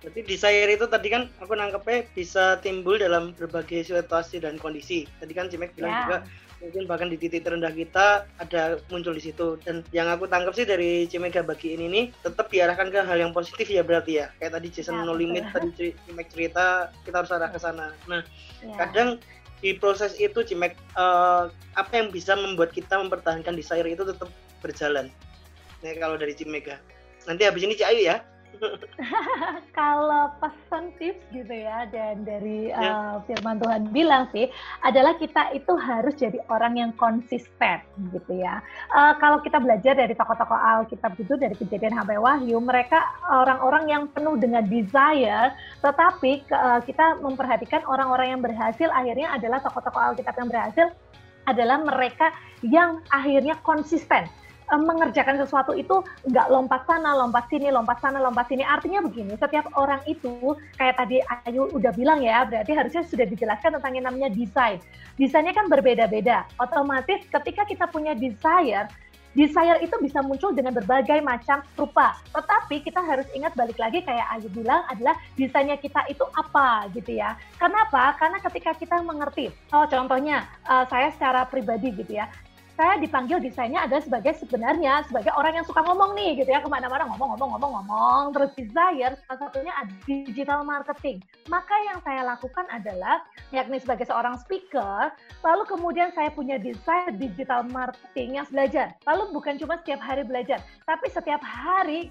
Jadi 0.00 0.24
desire 0.24 0.72
itu 0.72 0.88
tadi 0.88 1.12
kan 1.12 1.28
aku 1.44 1.52
nangkepnya 1.52 2.08
bisa 2.16 2.56
timbul 2.64 2.96
dalam 2.96 3.36
berbagai 3.36 3.84
situasi 3.84 4.40
dan 4.40 4.56
kondisi. 4.56 5.04
Tadi 5.20 5.32
kan 5.36 5.52
Cimek 5.52 5.76
bilang 5.76 5.92
yeah. 5.92 6.00
juga 6.08 6.18
mungkin 6.60 6.82
bahkan 6.88 7.08
di 7.12 7.16
titik 7.20 7.44
terendah 7.44 7.72
kita 7.72 8.24
ada 8.40 8.80
muncul 8.88 9.12
di 9.12 9.20
situ. 9.20 9.60
Dan 9.60 9.84
yang 9.92 10.08
aku 10.08 10.24
tangkap 10.24 10.56
sih 10.56 10.64
dari 10.64 11.04
Cimega 11.04 11.44
bagi 11.44 11.76
ini 11.76 12.08
tetap 12.24 12.48
diarahkan 12.48 12.88
ke 12.88 13.04
hal 13.04 13.20
yang 13.20 13.36
positif 13.36 13.68
ya 13.68 13.84
berarti 13.84 14.24
ya. 14.24 14.32
Kayak 14.40 14.56
tadi 14.56 14.66
Jason 14.72 14.96
ya, 14.96 15.04
No 15.04 15.12
Limit 15.12 15.44
tadi 15.52 15.92
Cimek 16.08 16.32
cerita 16.32 16.88
kita 17.04 17.16
harus 17.20 17.32
arah 17.36 17.52
ke 17.52 17.60
sana. 17.60 17.92
Nah, 18.08 18.24
ya. 18.64 18.72
kadang 18.80 19.20
di 19.60 19.76
proses 19.76 20.16
itu 20.16 20.40
Cimek 20.40 20.80
uh, 20.96 21.52
apa 21.76 21.92
yang 21.92 22.08
bisa 22.08 22.32
membuat 22.40 22.72
kita 22.72 22.96
mempertahankan 22.96 23.52
desire 23.52 23.84
itu 23.84 24.00
tetap 24.00 24.32
berjalan. 24.64 25.12
Nah 25.84 25.92
kalau 26.00 26.16
dari 26.16 26.32
Cimega. 26.32 26.80
Nanti 27.28 27.44
habis 27.44 27.68
ini 27.68 27.76
Ci 27.76 27.84
Ayu 27.84 28.08
ya. 28.08 28.24
Kalau 29.78 30.32
pesan 30.42 30.92
tips 31.00 31.22
gitu 31.32 31.54
ya 31.54 31.88
dan 31.88 32.22
dari 32.26 32.68
ya. 32.70 32.78
uh, 32.78 33.14
firman 33.24 33.56
Tuhan 33.62 33.82
bilang 33.94 34.28
sih 34.34 34.50
adalah 34.84 35.16
kita 35.16 35.54
itu 35.56 35.72
harus 35.78 36.12
jadi 36.18 36.38
orang 36.52 36.76
yang 36.76 36.92
konsisten 36.96 37.80
gitu 38.12 38.32
ya. 38.36 38.60
Uh, 38.92 39.16
kalau 39.16 39.40
kita 39.40 39.56
belajar 39.62 39.96
dari 39.96 40.12
tokoh-tokoh 40.12 40.56
Alkitab 40.56 41.16
itu 41.16 41.34
dari 41.40 41.56
kejadian 41.56 41.96
sampai 41.96 42.20
Wahyu, 42.20 42.60
mereka 42.60 43.00
orang-orang 43.30 43.88
yang 43.88 44.02
penuh 44.12 44.36
dengan 44.36 44.66
desire, 44.66 45.54
tetapi 45.80 46.44
uh, 46.52 46.80
kita 46.84 47.18
memperhatikan 47.24 47.82
orang-orang 47.88 48.36
yang 48.36 48.42
berhasil 48.44 48.88
akhirnya 48.92 49.32
adalah 49.32 49.64
tokoh-tokoh 49.64 50.12
Alkitab 50.12 50.34
yang 50.36 50.50
berhasil 50.50 50.86
adalah 51.48 51.80
mereka 51.80 52.30
yang 52.60 53.00
akhirnya 53.08 53.56
konsisten 53.64 54.28
mengerjakan 54.78 55.40
sesuatu 55.40 55.74
itu 55.74 56.04
nggak 56.30 56.46
lompat 56.52 56.86
sana, 56.86 57.18
lompat 57.18 57.50
sini, 57.50 57.72
lompat 57.72 57.98
sana, 57.98 58.22
lompat 58.22 58.46
sini. 58.46 58.62
Artinya 58.62 59.02
begini, 59.02 59.34
setiap 59.34 59.66
orang 59.74 59.98
itu 60.06 60.54
kayak 60.78 61.00
tadi 61.00 61.18
Ayu 61.48 61.66
udah 61.74 61.90
bilang 61.96 62.22
ya, 62.22 62.46
berarti 62.46 62.76
harusnya 62.76 63.02
sudah 63.02 63.26
dijelaskan 63.26 63.80
tentang 63.80 63.92
yang 63.98 64.06
namanya 64.06 64.30
desain. 64.30 64.78
Desainnya 65.18 65.56
kan 65.56 65.66
berbeda-beda. 65.66 66.46
Otomatis 66.62 67.26
ketika 67.26 67.66
kita 67.66 67.90
punya 67.90 68.14
desire, 68.14 68.86
desire 69.34 69.78
itu 69.78 69.94
bisa 70.02 70.22
muncul 70.26 70.50
dengan 70.50 70.74
berbagai 70.74 71.22
macam 71.22 71.62
rupa. 71.78 72.18
Tetapi 72.34 72.82
kita 72.82 72.98
harus 73.02 73.26
ingat 73.34 73.54
balik 73.54 73.78
lagi 73.78 74.02
kayak 74.02 74.26
Ayu 74.34 74.50
bilang 74.50 74.82
adalah 74.90 75.14
desainnya 75.38 75.78
kita 75.78 76.02
itu 76.10 76.22
apa 76.34 76.90
gitu 76.94 77.18
ya. 77.18 77.38
Kenapa? 77.58 78.14
Karena 78.18 78.38
ketika 78.42 78.74
kita 78.74 79.02
mengerti, 79.02 79.50
oh 79.74 79.86
contohnya 79.86 80.46
uh, 80.66 80.86
saya 80.90 81.14
secara 81.14 81.46
pribadi 81.46 81.94
gitu 81.94 82.18
ya, 82.18 82.26
saya 82.80 82.96
dipanggil 82.96 83.44
desainnya 83.44 83.84
adalah 83.84 84.00
sebagai 84.00 84.32
sebenarnya 84.40 85.04
sebagai 85.04 85.36
orang 85.36 85.60
yang 85.60 85.66
suka 85.68 85.84
ngomong 85.84 86.16
nih 86.16 86.40
gitu 86.40 86.48
ya. 86.48 86.64
Ke 86.64 86.68
mana-mana 86.72 87.04
ngomong-ngomong-ngomong-ngomong 87.12 88.32
terus 88.32 88.56
desire 88.56 89.20
salah 89.28 89.38
satunya 89.44 89.72
ada 89.76 89.92
digital 90.08 90.64
marketing. 90.64 91.20
Maka 91.52 91.76
yang 91.92 92.00
saya 92.00 92.24
lakukan 92.24 92.64
adalah 92.72 93.20
yakni 93.52 93.76
sebagai 93.76 94.08
seorang 94.08 94.40
speaker 94.40 95.12
lalu 95.44 95.62
kemudian 95.68 96.08
saya 96.16 96.32
punya 96.32 96.56
desire 96.56 97.12
digital 97.20 97.68
marketing 97.68 98.40
yang 98.40 98.48
belajar. 98.48 98.96
Lalu 99.04 99.28
bukan 99.36 99.60
cuma 99.60 99.76
setiap 99.84 100.00
hari 100.00 100.24
belajar 100.24 100.64
tapi 100.88 101.12
setiap 101.12 101.44
hari 101.44 102.08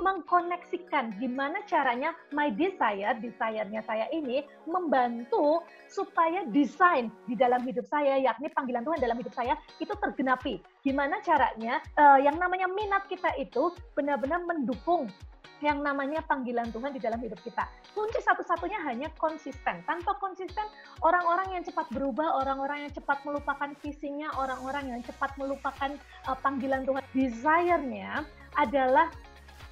mengkoneksikan 0.00 1.16
gimana 1.20 1.60
caranya 1.68 2.16
my 2.32 2.48
desire, 2.54 3.16
desire-nya 3.20 3.84
saya 3.84 4.08
ini 4.14 4.46
membantu 4.64 5.60
supaya 5.90 6.46
desain 6.48 7.12
di 7.28 7.36
dalam 7.36 7.60
hidup 7.66 7.84
saya, 7.84 8.16
yakni 8.16 8.48
panggilan 8.52 8.86
Tuhan 8.86 9.00
dalam 9.02 9.18
hidup 9.20 9.34
saya 9.36 9.58
itu 9.82 9.92
tergenapi. 9.92 10.62
Gimana 10.80 11.20
caranya 11.20 11.82
uh, 12.00 12.18
yang 12.20 12.40
namanya 12.40 12.70
minat 12.70 13.04
kita 13.10 13.28
itu 13.36 13.74
benar-benar 13.92 14.40
mendukung 14.48 15.10
yang 15.62 15.78
namanya 15.78 16.20
panggilan 16.26 16.68
Tuhan 16.74 16.90
di 16.90 16.98
dalam 16.98 17.22
hidup 17.22 17.38
kita. 17.40 17.70
Kunci 17.94 18.18
satu-satunya 18.18 18.82
hanya 18.82 19.08
konsisten. 19.14 19.78
Tanpa 19.86 20.18
konsisten, 20.18 20.66
orang-orang 21.06 21.54
yang 21.54 21.62
cepat 21.62 21.86
berubah, 21.94 22.42
orang-orang 22.42 22.90
yang 22.90 22.92
cepat 22.92 23.22
melupakan 23.22 23.70
visinya, 23.78 24.34
orang-orang 24.34 24.90
yang 24.90 25.00
cepat 25.06 25.38
melupakan 25.38 25.94
uh, 26.26 26.36
panggilan 26.42 26.82
Tuhan. 26.82 27.02
Desire-nya 27.14 28.26
adalah 28.58 29.08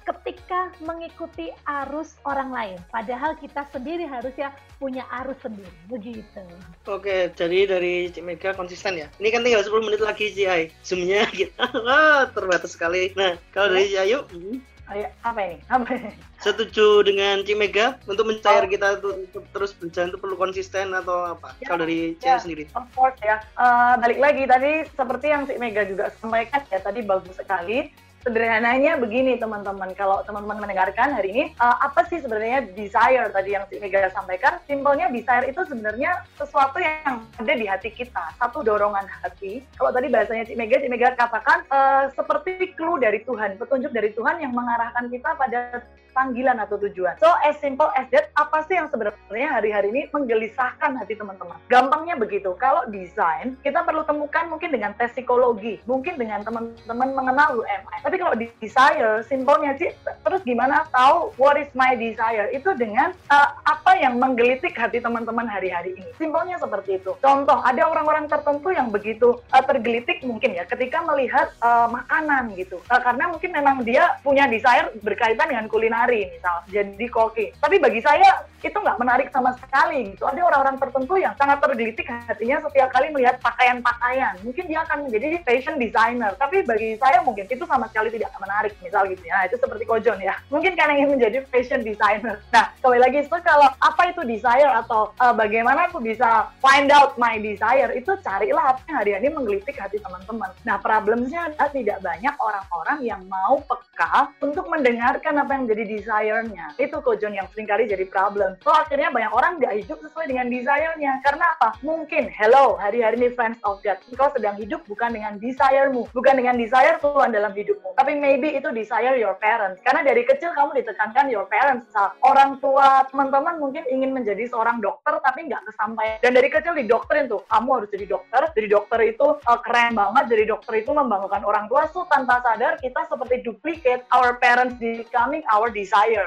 ketika 0.05 0.73
mengikuti 0.81 1.53
arus 1.65 2.17
orang 2.25 2.49
lain. 2.49 2.77
Padahal 2.89 3.37
kita 3.37 3.65
sendiri 3.69 4.05
harusnya 4.09 4.53
punya 4.81 5.05
arus 5.23 5.37
sendiri. 5.41 5.71
Begitu. 5.87 6.43
Oke, 6.89 7.29
jadi 7.37 7.69
dari 7.69 8.09
Cik 8.09 8.23
Mega 8.25 8.51
konsisten 8.57 8.97
ya. 8.97 9.07
Ini 9.21 9.29
kan 9.29 9.45
tinggal 9.45 9.61
10 9.63 9.87
menit 9.87 10.01
lagi 10.01 10.33
sih, 10.33 10.49
Ay. 10.49 10.73
Zoomnya 10.81 11.29
kita 11.29 11.69
terbatas 12.35 12.73
sekali. 12.73 13.13
Nah, 13.13 13.37
kalau 13.53 13.73
dari 13.73 13.93
Cik 13.93 14.01
Ayu, 14.01 14.19
hmm. 14.33 14.57
Ayo, 14.91 15.07
apa 15.23 15.39
ini? 15.39 15.57
Apa 15.71 15.87
ini? 15.95 16.11
Setuju 16.43 17.07
dengan 17.07 17.47
Cik 17.47 17.55
Mega 17.55 17.95
untuk 18.11 18.27
mencair 18.27 18.67
oh. 18.67 18.69
kita 18.69 18.99
untuk 18.99 19.47
terus 19.55 19.71
berjalan 19.71 20.11
itu 20.11 20.19
perlu 20.19 20.35
konsisten 20.35 20.91
atau 20.91 21.31
apa? 21.31 21.55
Ya, 21.63 21.71
kalau 21.71 21.87
dari 21.87 22.19
Cik 22.19 22.27
ya, 22.27 22.35
sendiri. 22.43 22.63
Of 22.75 22.91
course 22.91 23.15
ya. 23.23 23.39
Uh, 23.55 23.95
balik 24.03 24.19
lagi 24.19 24.43
tadi 24.43 24.83
seperti 24.91 25.31
yang 25.31 25.47
Cik 25.47 25.61
Mega 25.63 25.87
juga 25.87 26.11
sampaikan 26.19 26.67
ya 26.67 26.83
tadi 26.83 26.99
bagus 27.07 27.39
sekali 27.39 27.87
sederhananya 28.21 28.97
begini 29.01 29.37
teman-teman. 29.37 29.93
Kalau 29.97 30.21
teman-teman 30.25 30.63
mendengarkan 30.63 31.13
hari 31.13 31.29
ini 31.33 31.43
uh, 31.57 31.77
apa 31.81 32.05
sih 32.07 32.21
sebenarnya 32.21 32.69
desire 32.73 33.29
tadi 33.33 33.57
yang 33.57 33.65
si 33.67 33.81
Mega 33.81 34.09
sampaikan? 34.13 34.61
Simpelnya 34.69 35.09
desire 35.09 35.49
itu 35.49 35.61
sebenarnya 35.65 36.25
sesuatu 36.37 36.77
yang 36.77 37.25
ada 37.37 37.53
di 37.53 37.65
hati 37.65 37.89
kita 37.89 38.33
satu 38.37 38.61
dorongan 38.61 39.05
hati. 39.09 39.65
Kalau 39.75 39.91
tadi 39.91 40.07
bahasanya 40.09 40.45
si 40.45 40.53
Mega 40.53 40.77
si 40.79 40.87
Mega 40.87 41.13
katakan 41.17 41.65
uh, 41.73 42.09
seperti 42.13 42.73
clue 42.77 43.01
dari 43.01 43.25
Tuhan 43.25 43.57
petunjuk 43.57 43.91
dari 43.91 44.13
Tuhan 44.13 44.39
yang 44.39 44.53
mengarahkan 44.53 45.09
kita 45.09 45.35
pada 45.35 45.81
panggilan 46.11 46.59
atau 46.59 46.77
tujuan. 46.77 47.17
So 47.19 47.27
as 47.43 47.57
simple 47.59 47.89
as 47.95 48.07
that, 48.11 48.31
apa 48.35 48.63
sih 48.67 48.77
yang 48.77 48.87
sebenarnya 48.91 49.49
hari-hari 49.51 49.91
ini 49.91 50.01
menggelisahkan 50.11 50.95
hati 50.99 51.15
teman-teman? 51.15 51.57
Gampangnya 51.67 52.15
begitu. 52.19 52.53
Kalau 52.59 52.87
desain, 52.91 53.55
kita 53.63 53.83
perlu 53.83 54.03
temukan 54.03 54.47
mungkin 54.51 54.69
dengan 54.71 54.91
tes 54.95 55.11
psikologi, 55.15 55.79
mungkin 55.87 56.15
dengan 56.15 56.43
teman-teman 56.43 57.09
mengenal 57.15 57.59
UMI. 57.59 57.97
Tapi 58.03 58.15
kalau 58.19 58.33
desire, 58.35 59.23
simpelnya 59.27 59.75
sih, 59.79 59.91
terus 60.23 60.41
gimana 60.47 60.87
tahu 60.91 61.35
what 61.35 61.59
is 61.59 61.69
my 61.75 61.95
desire? 61.95 62.47
Itu 62.51 62.73
dengan 62.75 63.11
uh, 63.31 63.49
apa 63.67 63.99
yang 63.99 64.17
menggelitik 64.17 64.75
hati 64.75 65.03
teman-teman 65.03 65.45
hari-hari 65.47 65.95
ini. 65.95 66.09
Simpelnya 66.15 66.57
seperti 66.57 66.99
itu. 66.99 67.13
Contoh, 67.19 67.59
ada 67.61 67.87
orang-orang 67.87 68.25
tertentu 68.31 68.71
yang 68.71 68.89
begitu 68.89 69.37
uh, 69.51 69.63
tergelitik 69.63 70.23
mungkin 70.23 70.55
ya 70.55 70.63
ketika 70.65 71.03
melihat 71.03 71.51
uh, 71.61 71.91
makanan 71.91 72.55
gitu. 72.55 72.79
Uh, 72.87 73.01
karena 73.01 73.29
mungkin 73.29 73.51
memang 73.51 73.83
dia 73.85 74.17
punya 74.23 74.47
desire 74.47 74.89
berkaitan 75.03 75.51
dengan 75.51 75.67
kuliner 75.67 76.00
menari 76.01 76.33
misal. 76.33 76.65
Jadi 76.73 77.05
koki. 77.13 77.53
Tapi 77.61 77.77
bagi 77.77 78.01
saya 78.01 78.41
itu 78.61 78.73
nggak 78.73 78.97
menarik 78.97 79.29
sama 79.29 79.53
sekali 79.57 80.13
gitu. 80.13 80.25
Ada 80.25 80.41
orang-orang 80.41 80.77
tertentu 80.81 81.17
yang 81.17 81.33
sangat 81.37 81.61
tergelitik 81.61 82.09
hatinya 82.09 82.57
setiap 82.65 82.89
kali 82.89 83.13
melihat 83.13 83.37
pakaian-pakaian. 83.41 84.37
Mungkin 84.41 84.65
dia 84.65 84.81
akan 84.85 85.05
menjadi 85.05 85.41
fashion 85.45 85.77
designer. 85.77 86.33
Tapi 86.41 86.65
bagi 86.65 86.97
saya 86.97 87.21
mungkin 87.21 87.45
itu 87.45 87.65
sama 87.69 87.85
sekali 87.93 88.09
tidak 88.13 88.33
menarik 88.41 88.73
misal 88.81 89.05
gitu 89.09 89.21
ya. 89.25 89.41
Nah, 89.41 89.45
itu 89.45 89.57
seperti 89.61 89.83
Kojon 89.85 90.17
ya. 90.21 90.33
Mungkin 90.53 90.73
kan 90.73 90.89
ingin 90.93 91.17
menjadi 91.17 91.45
fashion 91.49 91.85
designer. 91.85 92.41
Nah 92.49 92.73
kembali 92.81 93.01
lagi 93.01 93.17
itu 93.25 93.37
kalau 93.45 93.69
apa 93.77 94.01
itu 94.09 94.21
desire 94.25 94.69
atau 94.69 95.13
uh, 95.21 95.33
bagaimana 95.33 95.89
aku 95.89 96.01
bisa 96.01 96.49
find 96.61 96.89
out 96.89 97.17
my 97.17 97.37
desire 97.37 97.89
itu 97.93 98.13
carilah 98.21 98.73
apa 98.73 98.81
yang 98.89 98.97
hari 98.97 99.11
ini 99.17 99.29
menggelitik 99.33 99.77
hati 99.77 99.97
teman-teman. 100.01 100.49
Nah 100.65 100.77
problemnya 100.81 101.49
adalah 101.49 101.69
tidak 101.73 101.97
banyak 102.03 102.35
orang-orang 102.37 102.99
yang 103.01 103.21
mau 103.25 103.57
peka 103.65 104.33
untuk 104.43 104.65
mendengarkan 104.69 105.41
apa 105.41 105.51
yang 105.55 105.65
jadi 105.67 105.83
desire-nya. 105.91 106.71
Itu 106.79 107.03
Kojon 107.03 107.35
yang 107.35 107.47
sering 107.51 107.67
kali 107.67 107.91
jadi 107.91 108.07
problem. 108.07 108.55
So 108.63 108.71
akhirnya 108.71 109.11
banyak 109.11 109.31
orang 109.35 109.59
nggak 109.59 109.83
hidup 109.83 109.99
sesuai 109.99 110.31
dengan 110.31 110.47
desire-nya. 110.47 111.19
Karena 111.27 111.45
apa? 111.59 111.75
Mungkin, 111.83 112.31
hello, 112.31 112.79
hari-hari 112.79 113.19
ini 113.19 113.29
friends 113.35 113.59
of 113.67 113.83
God, 113.83 113.99
engkau 114.07 114.31
sedang 114.31 114.55
hidup 114.55 114.87
bukan 114.87 115.11
dengan 115.11 115.35
desire-mu, 115.41 116.07
bukan 116.15 116.39
dengan 116.39 116.55
desire 116.55 116.95
Tuhan 117.03 117.35
dalam 117.35 117.51
hidupmu. 117.51 117.97
Tapi 117.99 118.15
maybe 118.15 118.55
itu 118.55 118.71
desire 118.71 119.19
your 119.19 119.35
parents. 119.43 119.83
Karena 119.83 120.05
dari 120.05 120.23
kecil 120.23 120.55
kamu 120.55 120.79
ditekankan 120.79 121.27
your 121.27 121.45
parents. 121.51 121.91
Orang 122.23 122.61
tua 122.63 123.03
teman-teman 123.11 123.59
mungkin 123.59 123.83
ingin 123.91 124.15
menjadi 124.15 124.47
seorang 124.47 124.79
dokter 124.79 125.19
tapi 125.19 125.49
nggak 125.49 125.67
kesampaian. 125.67 126.17
Dan 126.23 126.31
dari 126.37 126.47
kecil 126.47 126.77
didoktrin 126.77 127.27
tuh, 127.27 127.43
kamu 127.49 127.69
harus 127.81 127.89
jadi 127.91 128.05
dokter. 128.07 128.41
Jadi 128.55 128.67
dokter 128.69 128.99
itu 129.03 129.27
uh, 129.35 129.59
keren 129.65 129.97
banget. 129.97 130.23
Jadi 130.31 130.43
dokter 130.47 130.73
itu 130.79 130.91
membanggakan 130.93 131.43
orang 131.43 131.65
tua. 131.67 131.89
So 131.91 132.05
tanpa 132.07 132.39
sadar 132.45 132.77
kita 132.79 133.09
seperti 133.09 133.43
duplicate 133.43 134.05
our 134.13 134.37
parents 134.37 134.77
becoming 134.77 135.43
our 135.49 135.67
desire. 135.67 135.80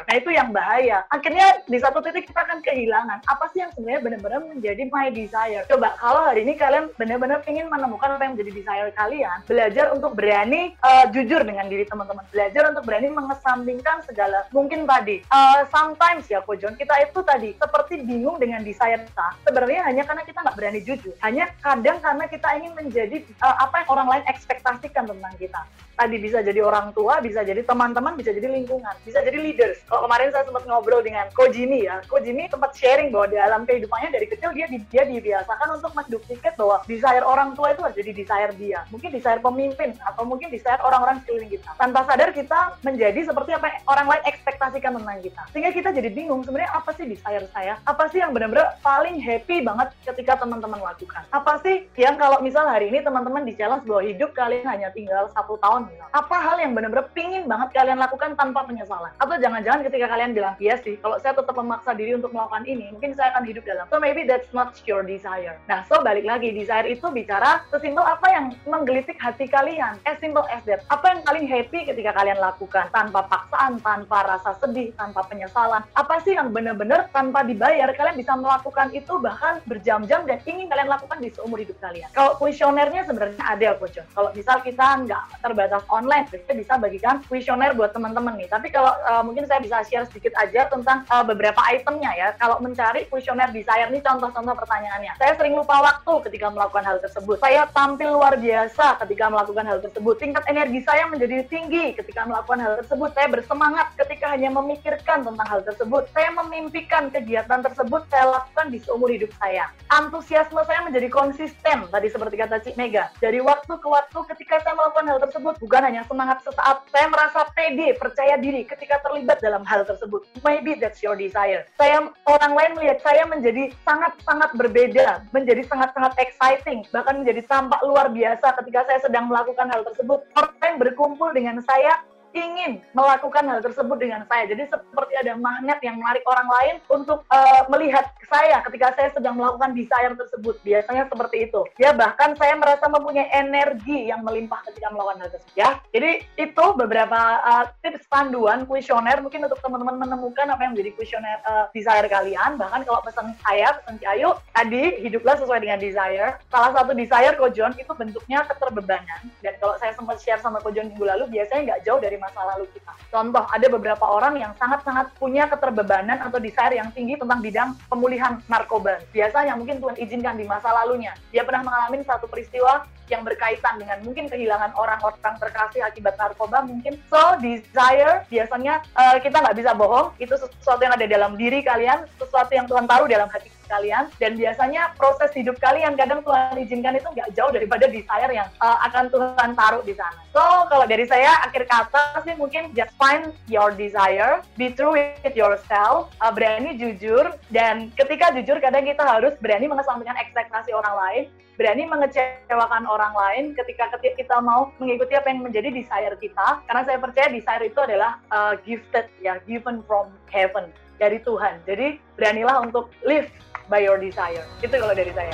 Nah 0.08 0.14
itu 0.14 0.30
yang 0.34 0.50
bahaya. 0.50 1.06
Akhirnya 1.12 1.62
di 1.66 1.78
satu 1.78 2.02
titik 2.02 2.26
kita 2.30 2.44
akan 2.44 2.60
kehilangan 2.64 3.22
apa 3.26 3.44
sih 3.52 3.62
yang 3.62 3.70
sebenarnya 3.76 4.00
benar-benar 4.02 4.40
menjadi 4.44 4.82
my 4.90 5.08
desire. 5.12 5.62
Coba 5.70 5.94
kalau 6.00 6.22
hari 6.26 6.46
ini 6.46 6.54
kalian 6.58 6.90
benar-benar 6.96 7.40
ingin 7.46 7.70
menemukan 7.70 8.16
apa 8.16 8.22
yang 8.26 8.34
menjadi 8.38 8.52
desire 8.54 8.90
kalian, 8.94 9.38
belajar 9.46 9.86
untuk 9.94 10.12
berani 10.16 10.74
uh, 10.82 11.06
jujur 11.10 11.42
dengan 11.42 11.66
diri 11.68 11.84
teman-teman, 11.86 12.24
belajar 12.30 12.62
untuk 12.70 12.84
berani 12.86 13.08
mengesampingkan 13.12 14.02
segala 14.06 14.46
mungkin 14.50 14.86
tadi. 14.88 15.22
Uh, 15.28 15.66
sometimes 15.70 16.26
ya 16.28 16.42
Ko 16.42 16.54
John, 16.58 16.74
kita 16.78 16.94
itu 17.04 17.20
tadi 17.22 17.50
seperti 17.56 18.04
bingung 18.04 18.36
dengan 18.38 18.62
desire 18.62 19.02
kita. 19.02 19.26
Sebenarnya 19.46 19.80
hanya 19.88 20.02
karena 20.06 20.22
kita 20.22 20.38
nggak 20.44 20.56
berani 20.56 20.80
jujur. 20.82 21.14
Hanya 21.20 21.50
kadang 21.60 21.98
karena 22.00 22.24
kita 22.28 22.48
ingin 22.58 22.72
menjadi 22.76 23.16
uh, 23.40 23.56
apa 23.64 23.84
yang 23.84 23.88
orang 23.90 24.08
lain 24.10 24.24
ekspektasikan 24.30 25.04
tentang 25.08 25.34
kita. 25.38 25.60
Tadi 25.94 26.16
bisa 26.18 26.42
jadi 26.42 26.58
orang 26.58 26.90
tua, 26.90 27.22
bisa 27.22 27.46
jadi 27.46 27.62
teman-teman, 27.62 28.18
bisa 28.18 28.34
jadi 28.34 28.50
lingkungan, 28.50 28.94
bisa 29.06 29.22
jadi 29.22 29.38
leaders. 29.38 29.78
Kalau 29.86 30.10
kemarin 30.10 30.34
saya 30.34 30.42
sempat 30.42 30.66
ngobrol 30.66 31.06
dengan 31.06 31.30
Ko 31.38 31.46
Jimmy 31.46 31.86
ya, 31.86 32.02
Ko 32.10 32.18
Jimmy 32.18 32.50
sempat 32.50 32.74
sharing 32.74 33.14
bahwa 33.14 33.30
di 33.30 33.36
dalam 33.38 33.62
kehidupannya 33.62 34.10
dari 34.10 34.26
kecil 34.26 34.50
dia 34.50 34.66
dia 34.66 35.04
dibiasakan 35.06 35.78
untuk 35.78 35.94
menduplikat 35.94 36.58
bahwa 36.58 36.82
desire 36.90 37.22
orang 37.22 37.54
tua 37.54 37.70
itu 37.70 37.80
harus 37.86 37.94
jadi 37.94 38.10
desire 38.10 38.52
dia. 38.58 38.82
Mungkin 38.90 39.14
desire 39.14 39.38
pemimpin 39.38 39.94
atau 40.02 40.26
mungkin 40.26 40.50
desire 40.50 40.82
orang-orang 40.82 41.22
sekeliling 41.22 41.54
kita. 41.54 41.70
Tanpa 41.78 42.02
sadar 42.10 42.34
kita 42.34 42.74
menjadi 42.82 43.20
seperti 43.30 43.54
apa 43.54 43.78
orang 43.86 44.06
lain 44.10 44.22
ekspektasikan 44.26 44.98
tentang 44.98 45.18
kita. 45.22 45.42
Sehingga 45.54 45.70
kita 45.70 45.88
jadi 45.94 46.10
bingung 46.10 46.42
sebenarnya 46.42 46.74
apa 46.74 46.90
sih 46.98 47.06
desire 47.06 47.46
saya? 47.54 47.78
Apa 47.86 48.10
sih 48.10 48.18
yang 48.18 48.34
benar-benar 48.34 48.82
paling 48.82 49.22
happy 49.22 49.62
banget 49.62 49.94
ketika 50.02 50.42
teman-teman 50.42 50.82
lakukan? 50.82 51.22
Apa 51.30 51.62
sih 51.62 51.86
yang 51.94 52.18
kalau 52.18 52.42
misal 52.42 52.66
hari 52.66 52.90
ini 52.90 52.98
teman-teman 53.00 53.46
di 53.46 53.54
challenge 53.54 53.86
bahwa 53.86 54.02
hidup 54.02 54.34
kalian 54.34 54.66
hanya 54.66 54.90
tinggal 54.90 55.30
satu 55.30 55.54
tahun 55.62 55.83
Apa 56.14 56.36
hal 56.38 56.56
yang 56.62 56.72
benar-benar 56.76 57.10
pingin 57.10 57.50
banget 57.50 57.74
kalian 57.74 57.98
lakukan 57.98 58.38
tanpa 58.38 58.62
penyesalan? 58.64 59.10
Atau 59.18 59.36
jangan-jangan 59.40 59.82
ketika 59.86 60.06
kalian 60.06 60.30
bilang, 60.32 60.54
iya 60.62 60.78
sih, 60.78 60.94
kalau 61.02 61.18
saya 61.18 61.34
tetap 61.34 61.54
memaksa 61.56 61.90
diri 61.96 62.14
untuk 62.14 62.30
melakukan 62.30 62.62
ini, 62.68 62.94
mungkin 62.94 63.16
saya 63.18 63.34
akan 63.34 63.44
hidup 63.48 63.66
dalam. 63.66 63.84
So 63.90 63.98
maybe 63.98 64.22
that's 64.22 64.50
not 64.54 64.78
your 64.86 65.02
desire. 65.02 65.58
Nah, 65.66 65.82
so 65.90 65.98
balik 66.04 66.22
lagi, 66.22 66.54
desire 66.54 66.86
itu 66.86 67.10
bicara 67.10 67.66
sesimpel 67.74 68.06
apa 68.06 68.26
yang 68.30 68.44
menggelitik 68.68 69.18
hati 69.18 69.50
kalian. 69.50 69.98
As 70.06 70.20
simple 70.22 70.46
as 70.46 70.62
that. 70.70 70.86
Apa 70.92 71.18
yang 71.18 71.20
paling 71.26 71.46
happy 71.50 71.88
ketika 71.90 72.14
kalian 72.14 72.38
lakukan? 72.38 72.86
Tanpa 72.94 73.26
paksaan, 73.26 73.82
tanpa 73.82 74.22
rasa 74.22 74.54
sedih, 74.62 74.94
tanpa 74.94 75.26
penyesalan. 75.26 75.82
Apa 75.98 76.22
sih 76.22 76.38
yang 76.38 76.54
benar-benar 76.54 77.10
tanpa 77.10 77.42
dibayar, 77.42 77.90
kalian 77.90 78.14
bisa 78.14 78.38
melakukan 78.38 78.94
itu 78.94 79.18
bahkan 79.18 79.58
berjam-jam 79.66 80.22
dan 80.28 80.38
ingin 80.46 80.70
kalian 80.70 80.86
lakukan 80.86 81.18
di 81.18 81.32
seumur 81.34 81.58
hidup 81.58 81.74
kalian. 81.82 82.06
Kalau 82.14 82.38
kuesionernya 82.38 83.02
sebenarnya 83.08 83.42
ada 83.42 83.74
coach. 83.80 83.98
Kalau 84.14 84.30
misal 84.36 84.62
kita 84.62 84.86
nggak 85.02 85.42
terbatas 85.42 85.73
online, 85.90 86.30
kita 86.30 86.54
bisa 86.54 86.78
bagikan 86.78 87.18
kuesioner 87.26 87.74
buat 87.74 87.90
teman-teman 87.90 88.38
nih. 88.38 88.48
Tapi 88.50 88.70
kalau 88.70 88.92
uh, 89.08 89.22
mungkin 89.26 89.48
saya 89.48 89.58
bisa 89.58 89.82
share 89.86 90.06
sedikit 90.06 90.34
aja 90.38 90.70
tentang 90.70 91.02
uh, 91.10 91.24
beberapa 91.26 91.58
itemnya 91.74 92.12
ya. 92.14 92.28
Kalau 92.38 92.62
mencari 92.62 93.08
kuesioner 93.10 93.50
desire 93.50 93.90
nih 93.90 94.02
contoh-contoh 94.04 94.54
pertanyaannya. 94.54 95.18
Saya 95.18 95.34
sering 95.34 95.58
lupa 95.58 95.80
waktu 95.80 96.12
ketika 96.30 96.50
melakukan 96.52 96.84
hal 96.84 96.98
tersebut. 97.00 97.36
Saya 97.40 97.66
tampil 97.72 98.14
luar 98.14 98.38
biasa 98.38 99.00
ketika 99.02 99.24
melakukan 99.32 99.64
hal 99.66 99.78
tersebut. 99.80 100.14
Tingkat 100.20 100.44
energi 100.46 100.80
saya 100.84 101.08
menjadi 101.10 101.46
tinggi 101.48 101.96
ketika 101.96 102.28
melakukan 102.28 102.60
hal 102.60 102.72
tersebut. 102.82 103.10
Saya 103.16 103.28
bersemangat 103.32 103.86
ketika 103.98 104.34
hanya 104.34 104.50
memikirkan 104.52 105.24
tentang 105.24 105.48
hal 105.48 105.60
tersebut. 105.64 106.06
Saya 106.12 106.30
memimpikan 106.34 107.08
kegiatan 107.08 107.60
tersebut 107.64 108.04
saya 108.10 108.30
lakukan 108.34 108.66
di 108.70 108.78
seumur 108.82 109.08
hidup 109.08 109.30
saya. 109.40 109.70
Antusiasme 109.88 110.60
saya 110.66 110.82
menjadi 110.82 111.08
konsisten, 111.08 111.86
tadi 111.88 112.08
seperti 112.10 112.34
kata 112.34 112.60
Cik 112.60 112.76
Mega. 112.76 113.08
Dari 113.22 113.38
waktu 113.38 113.72
ke 113.78 113.88
waktu 113.88 114.18
ketika 114.34 114.60
saya 114.60 114.74
melakukan 114.74 115.06
hal 115.06 115.18
tersebut, 115.22 115.54
bukan 115.64 115.80
hanya 115.80 116.04
semangat 116.04 116.44
sesaat, 116.44 116.84
saya 116.92 117.08
merasa 117.08 117.48
pede, 117.56 117.96
percaya 117.96 118.36
diri 118.36 118.68
ketika 118.68 119.00
terlibat 119.00 119.40
dalam 119.40 119.64
hal 119.64 119.88
tersebut. 119.88 120.20
Maybe 120.44 120.76
that's 120.76 121.00
your 121.00 121.16
desire. 121.16 121.64
Saya 121.80 122.12
orang 122.28 122.52
lain 122.52 122.72
melihat 122.76 123.00
saya 123.00 123.24
menjadi 123.24 123.72
sangat-sangat 123.88 124.52
berbeda, 124.60 125.24
menjadi 125.32 125.64
sangat-sangat 125.64 126.12
exciting, 126.20 126.84
bahkan 126.92 127.24
menjadi 127.24 127.40
tampak 127.48 127.80
luar 127.80 128.12
biasa 128.12 128.52
ketika 128.60 128.84
saya 128.84 129.00
sedang 129.00 129.32
melakukan 129.32 129.72
hal 129.72 129.80
tersebut. 129.88 130.20
Orang 130.36 130.52
yang 130.60 130.76
berkumpul 130.76 131.32
dengan 131.32 131.64
saya 131.64 132.04
ingin 132.34 132.82
melakukan 132.92 133.46
hal 133.46 133.62
tersebut 133.62 133.96
dengan 133.96 134.26
saya. 134.26 134.50
Jadi 134.50 134.66
seperti 134.68 135.14
ada 135.16 135.38
magnet 135.38 135.78
yang 135.80 136.02
menarik 136.02 136.26
orang 136.26 136.48
lain 136.50 136.74
untuk 136.90 137.22
uh, 137.30 137.62
melihat 137.70 138.10
saya 138.26 138.60
ketika 138.66 138.92
saya 138.98 139.08
sedang 139.14 139.38
melakukan 139.38 139.72
desire 139.72 140.12
tersebut. 140.18 140.58
Biasanya 140.66 141.06
seperti 141.06 141.48
itu. 141.48 141.62
Ya 141.78 141.94
bahkan 141.94 142.34
saya 142.34 142.58
merasa 142.58 142.90
mempunyai 142.90 143.30
energi 143.30 144.10
yang 144.10 144.26
melimpah 144.26 144.60
ketika 144.66 144.90
melakukan 144.90 145.22
hal 145.22 145.30
tersebut. 145.30 145.54
Ya, 145.54 145.78
jadi 145.94 146.26
itu 146.34 146.64
beberapa 146.74 147.20
uh, 147.46 147.64
tips 147.80 148.10
panduan 148.10 148.66
kuesioner 148.66 149.22
mungkin 149.22 149.46
untuk 149.46 149.62
teman-teman 149.62 150.02
menemukan 150.02 150.50
apa 150.50 150.66
yang 150.66 150.72
menjadi 150.74 150.90
kuesioner 150.98 151.38
uh, 151.46 151.70
desire 151.70 152.10
kalian. 152.10 152.58
Bahkan 152.58 152.82
kalau 152.82 153.00
pesan 153.06 153.32
saya, 153.46 153.78
pesan 153.78 154.02
Ayu, 154.04 154.34
tadi 154.52 155.00
hiduplah 155.00 155.38
sesuai 155.38 155.62
dengan 155.62 155.78
desire. 155.78 156.36
Salah 156.50 156.74
satu 156.74 156.92
desire 156.92 157.38
Kojon 157.38 157.72
itu 157.78 157.92
bentuknya 157.94 158.42
keterbebanan. 158.50 159.30
Dan 159.40 159.54
kalau 159.62 159.78
saya 159.78 159.94
sempat 159.94 160.18
share 160.18 160.42
sama 160.42 160.58
Kojon 160.60 160.90
minggu 160.90 161.06
lalu, 161.06 161.24
biasanya 161.30 161.72
nggak 161.72 161.82
jauh 161.86 162.00
dari 162.02 162.16
masa 162.24 162.40
lalu 162.56 162.64
kita. 162.72 162.92
Contoh, 163.12 163.44
ada 163.46 163.66
beberapa 163.68 164.04
orang 164.08 164.40
yang 164.40 164.52
sangat-sangat 164.56 165.12
punya 165.20 165.44
keterbebanan 165.46 166.24
atau 166.24 166.40
desire 166.40 166.80
yang 166.80 166.88
tinggi 166.96 167.20
tentang 167.20 167.44
bidang 167.44 167.76
pemulihan 167.86 168.40
narkoba. 168.48 169.04
Biasanya 169.12 169.54
mungkin 169.54 169.78
Tuhan 169.78 169.96
izinkan 170.00 170.34
di 170.40 170.48
masa 170.48 170.72
lalunya. 170.72 171.12
Dia 171.28 171.44
pernah 171.44 171.62
mengalami 171.62 172.02
satu 172.02 172.26
peristiwa 172.26 172.88
yang 173.12 173.20
berkaitan 173.20 173.76
dengan 173.76 174.00
mungkin 174.00 174.32
kehilangan 174.32 174.72
orang-orang 174.74 175.36
terkasih 175.36 175.84
akibat 175.84 176.16
narkoba 176.16 176.64
mungkin. 176.64 176.96
So, 177.12 177.20
desire 177.38 178.24
biasanya 178.32 178.80
uh, 178.96 179.20
kita 179.20 179.44
nggak 179.44 179.56
bisa 179.60 179.76
bohong, 179.76 180.16
itu 180.16 180.32
sesuatu 180.34 180.80
yang 180.80 180.96
ada 180.96 181.06
dalam 181.06 181.36
diri 181.36 181.60
kalian, 181.60 182.08
sesuatu 182.16 182.50
yang 182.56 182.64
Tuhan 182.64 182.88
taruh 182.88 183.06
dalam 183.06 183.28
hati 183.28 183.53
kalian 183.66 184.10
dan 184.20 184.36
biasanya 184.38 184.92
proses 184.96 185.30
hidup 185.34 185.56
kalian 185.60 185.94
kadang 185.98 186.20
Tuhan 186.22 186.56
izinkan 186.60 186.96
itu 186.96 187.08
nggak 187.10 187.32
jauh 187.34 187.52
daripada 187.52 187.88
desire 187.88 188.32
yang 188.32 188.48
uh, 188.60 188.78
akan 188.90 189.10
Tuhan 189.10 189.50
taruh 189.56 189.82
di 189.82 189.94
sana. 189.96 190.20
So 190.34 190.42
kalau 190.70 190.86
dari 190.88 191.04
saya 191.06 191.30
akhir 191.46 191.66
kata 191.68 192.22
sih 192.24 192.34
mungkin 192.38 192.72
just 192.74 192.92
find 192.98 193.34
your 193.46 193.70
desire, 193.74 194.42
be 194.58 194.72
true 194.72 194.94
with 194.94 195.34
yourself, 195.34 196.10
uh, 196.18 196.32
berani 196.32 196.76
jujur 196.78 197.32
dan 197.50 197.90
ketika 197.94 198.34
jujur 198.34 198.58
kadang 198.58 198.84
kita 198.84 199.02
harus 199.02 199.34
berani 199.38 199.70
mengesampingkan 199.70 200.18
ekspektasi 200.18 200.74
orang 200.74 200.96
lain, 200.96 201.24
berani 201.54 201.86
mengecewakan 201.86 202.84
orang 202.86 203.14
lain 203.14 203.44
ketika 203.54 203.94
ketika 203.98 204.26
kita 204.26 204.36
mau 204.42 204.74
mengikuti 204.82 205.14
apa 205.14 205.30
yang 205.30 205.46
menjadi 205.46 205.70
desire 205.70 206.16
kita 206.18 206.62
karena 206.66 206.82
saya 206.82 206.98
percaya 206.98 207.28
desire 207.30 207.64
itu 207.70 207.78
adalah 207.78 208.18
uh, 208.34 208.58
gifted 208.66 209.06
ya 209.22 209.38
given 209.46 209.80
from 209.86 210.10
heaven 210.30 210.70
dari 210.98 211.18
Tuhan. 211.22 211.62
Jadi 211.66 211.98
beranilah 212.18 212.62
untuk 212.62 212.90
live 213.06 213.30
by 213.68 213.84
your 213.84 213.96
desire. 213.96 214.44
Itu 214.60 214.76
kalau 214.76 214.92
dari 214.92 215.12
saya. 215.16 215.32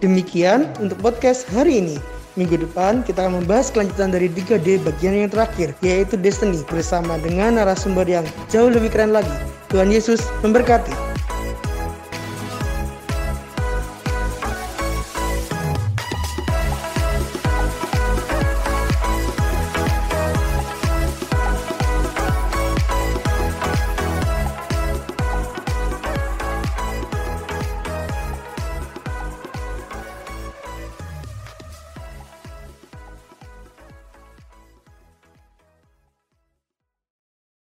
Demikian 0.00 0.64
untuk 0.80 0.96
podcast 1.04 1.44
hari 1.52 1.84
ini. 1.84 1.96
Minggu 2.38 2.56
depan 2.56 3.02
kita 3.04 3.26
akan 3.26 3.44
membahas 3.44 3.68
kelanjutan 3.68 4.14
dari 4.14 4.30
3D 4.32 4.80
bagian 4.86 5.12
yang 5.12 5.28
terakhir, 5.28 5.76
yaitu 5.84 6.16
Destiny 6.16 6.62
bersama 6.70 7.20
dengan 7.20 7.58
narasumber 7.58 8.06
yang 8.06 8.24
jauh 8.48 8.70
lebih 8.70 8.88
keren 8.94 9.12
lagi. 9.12 9.34
Tuhan 9.68 9.92
Yesus 9.92 10.24
memberkati. 10.40 11.09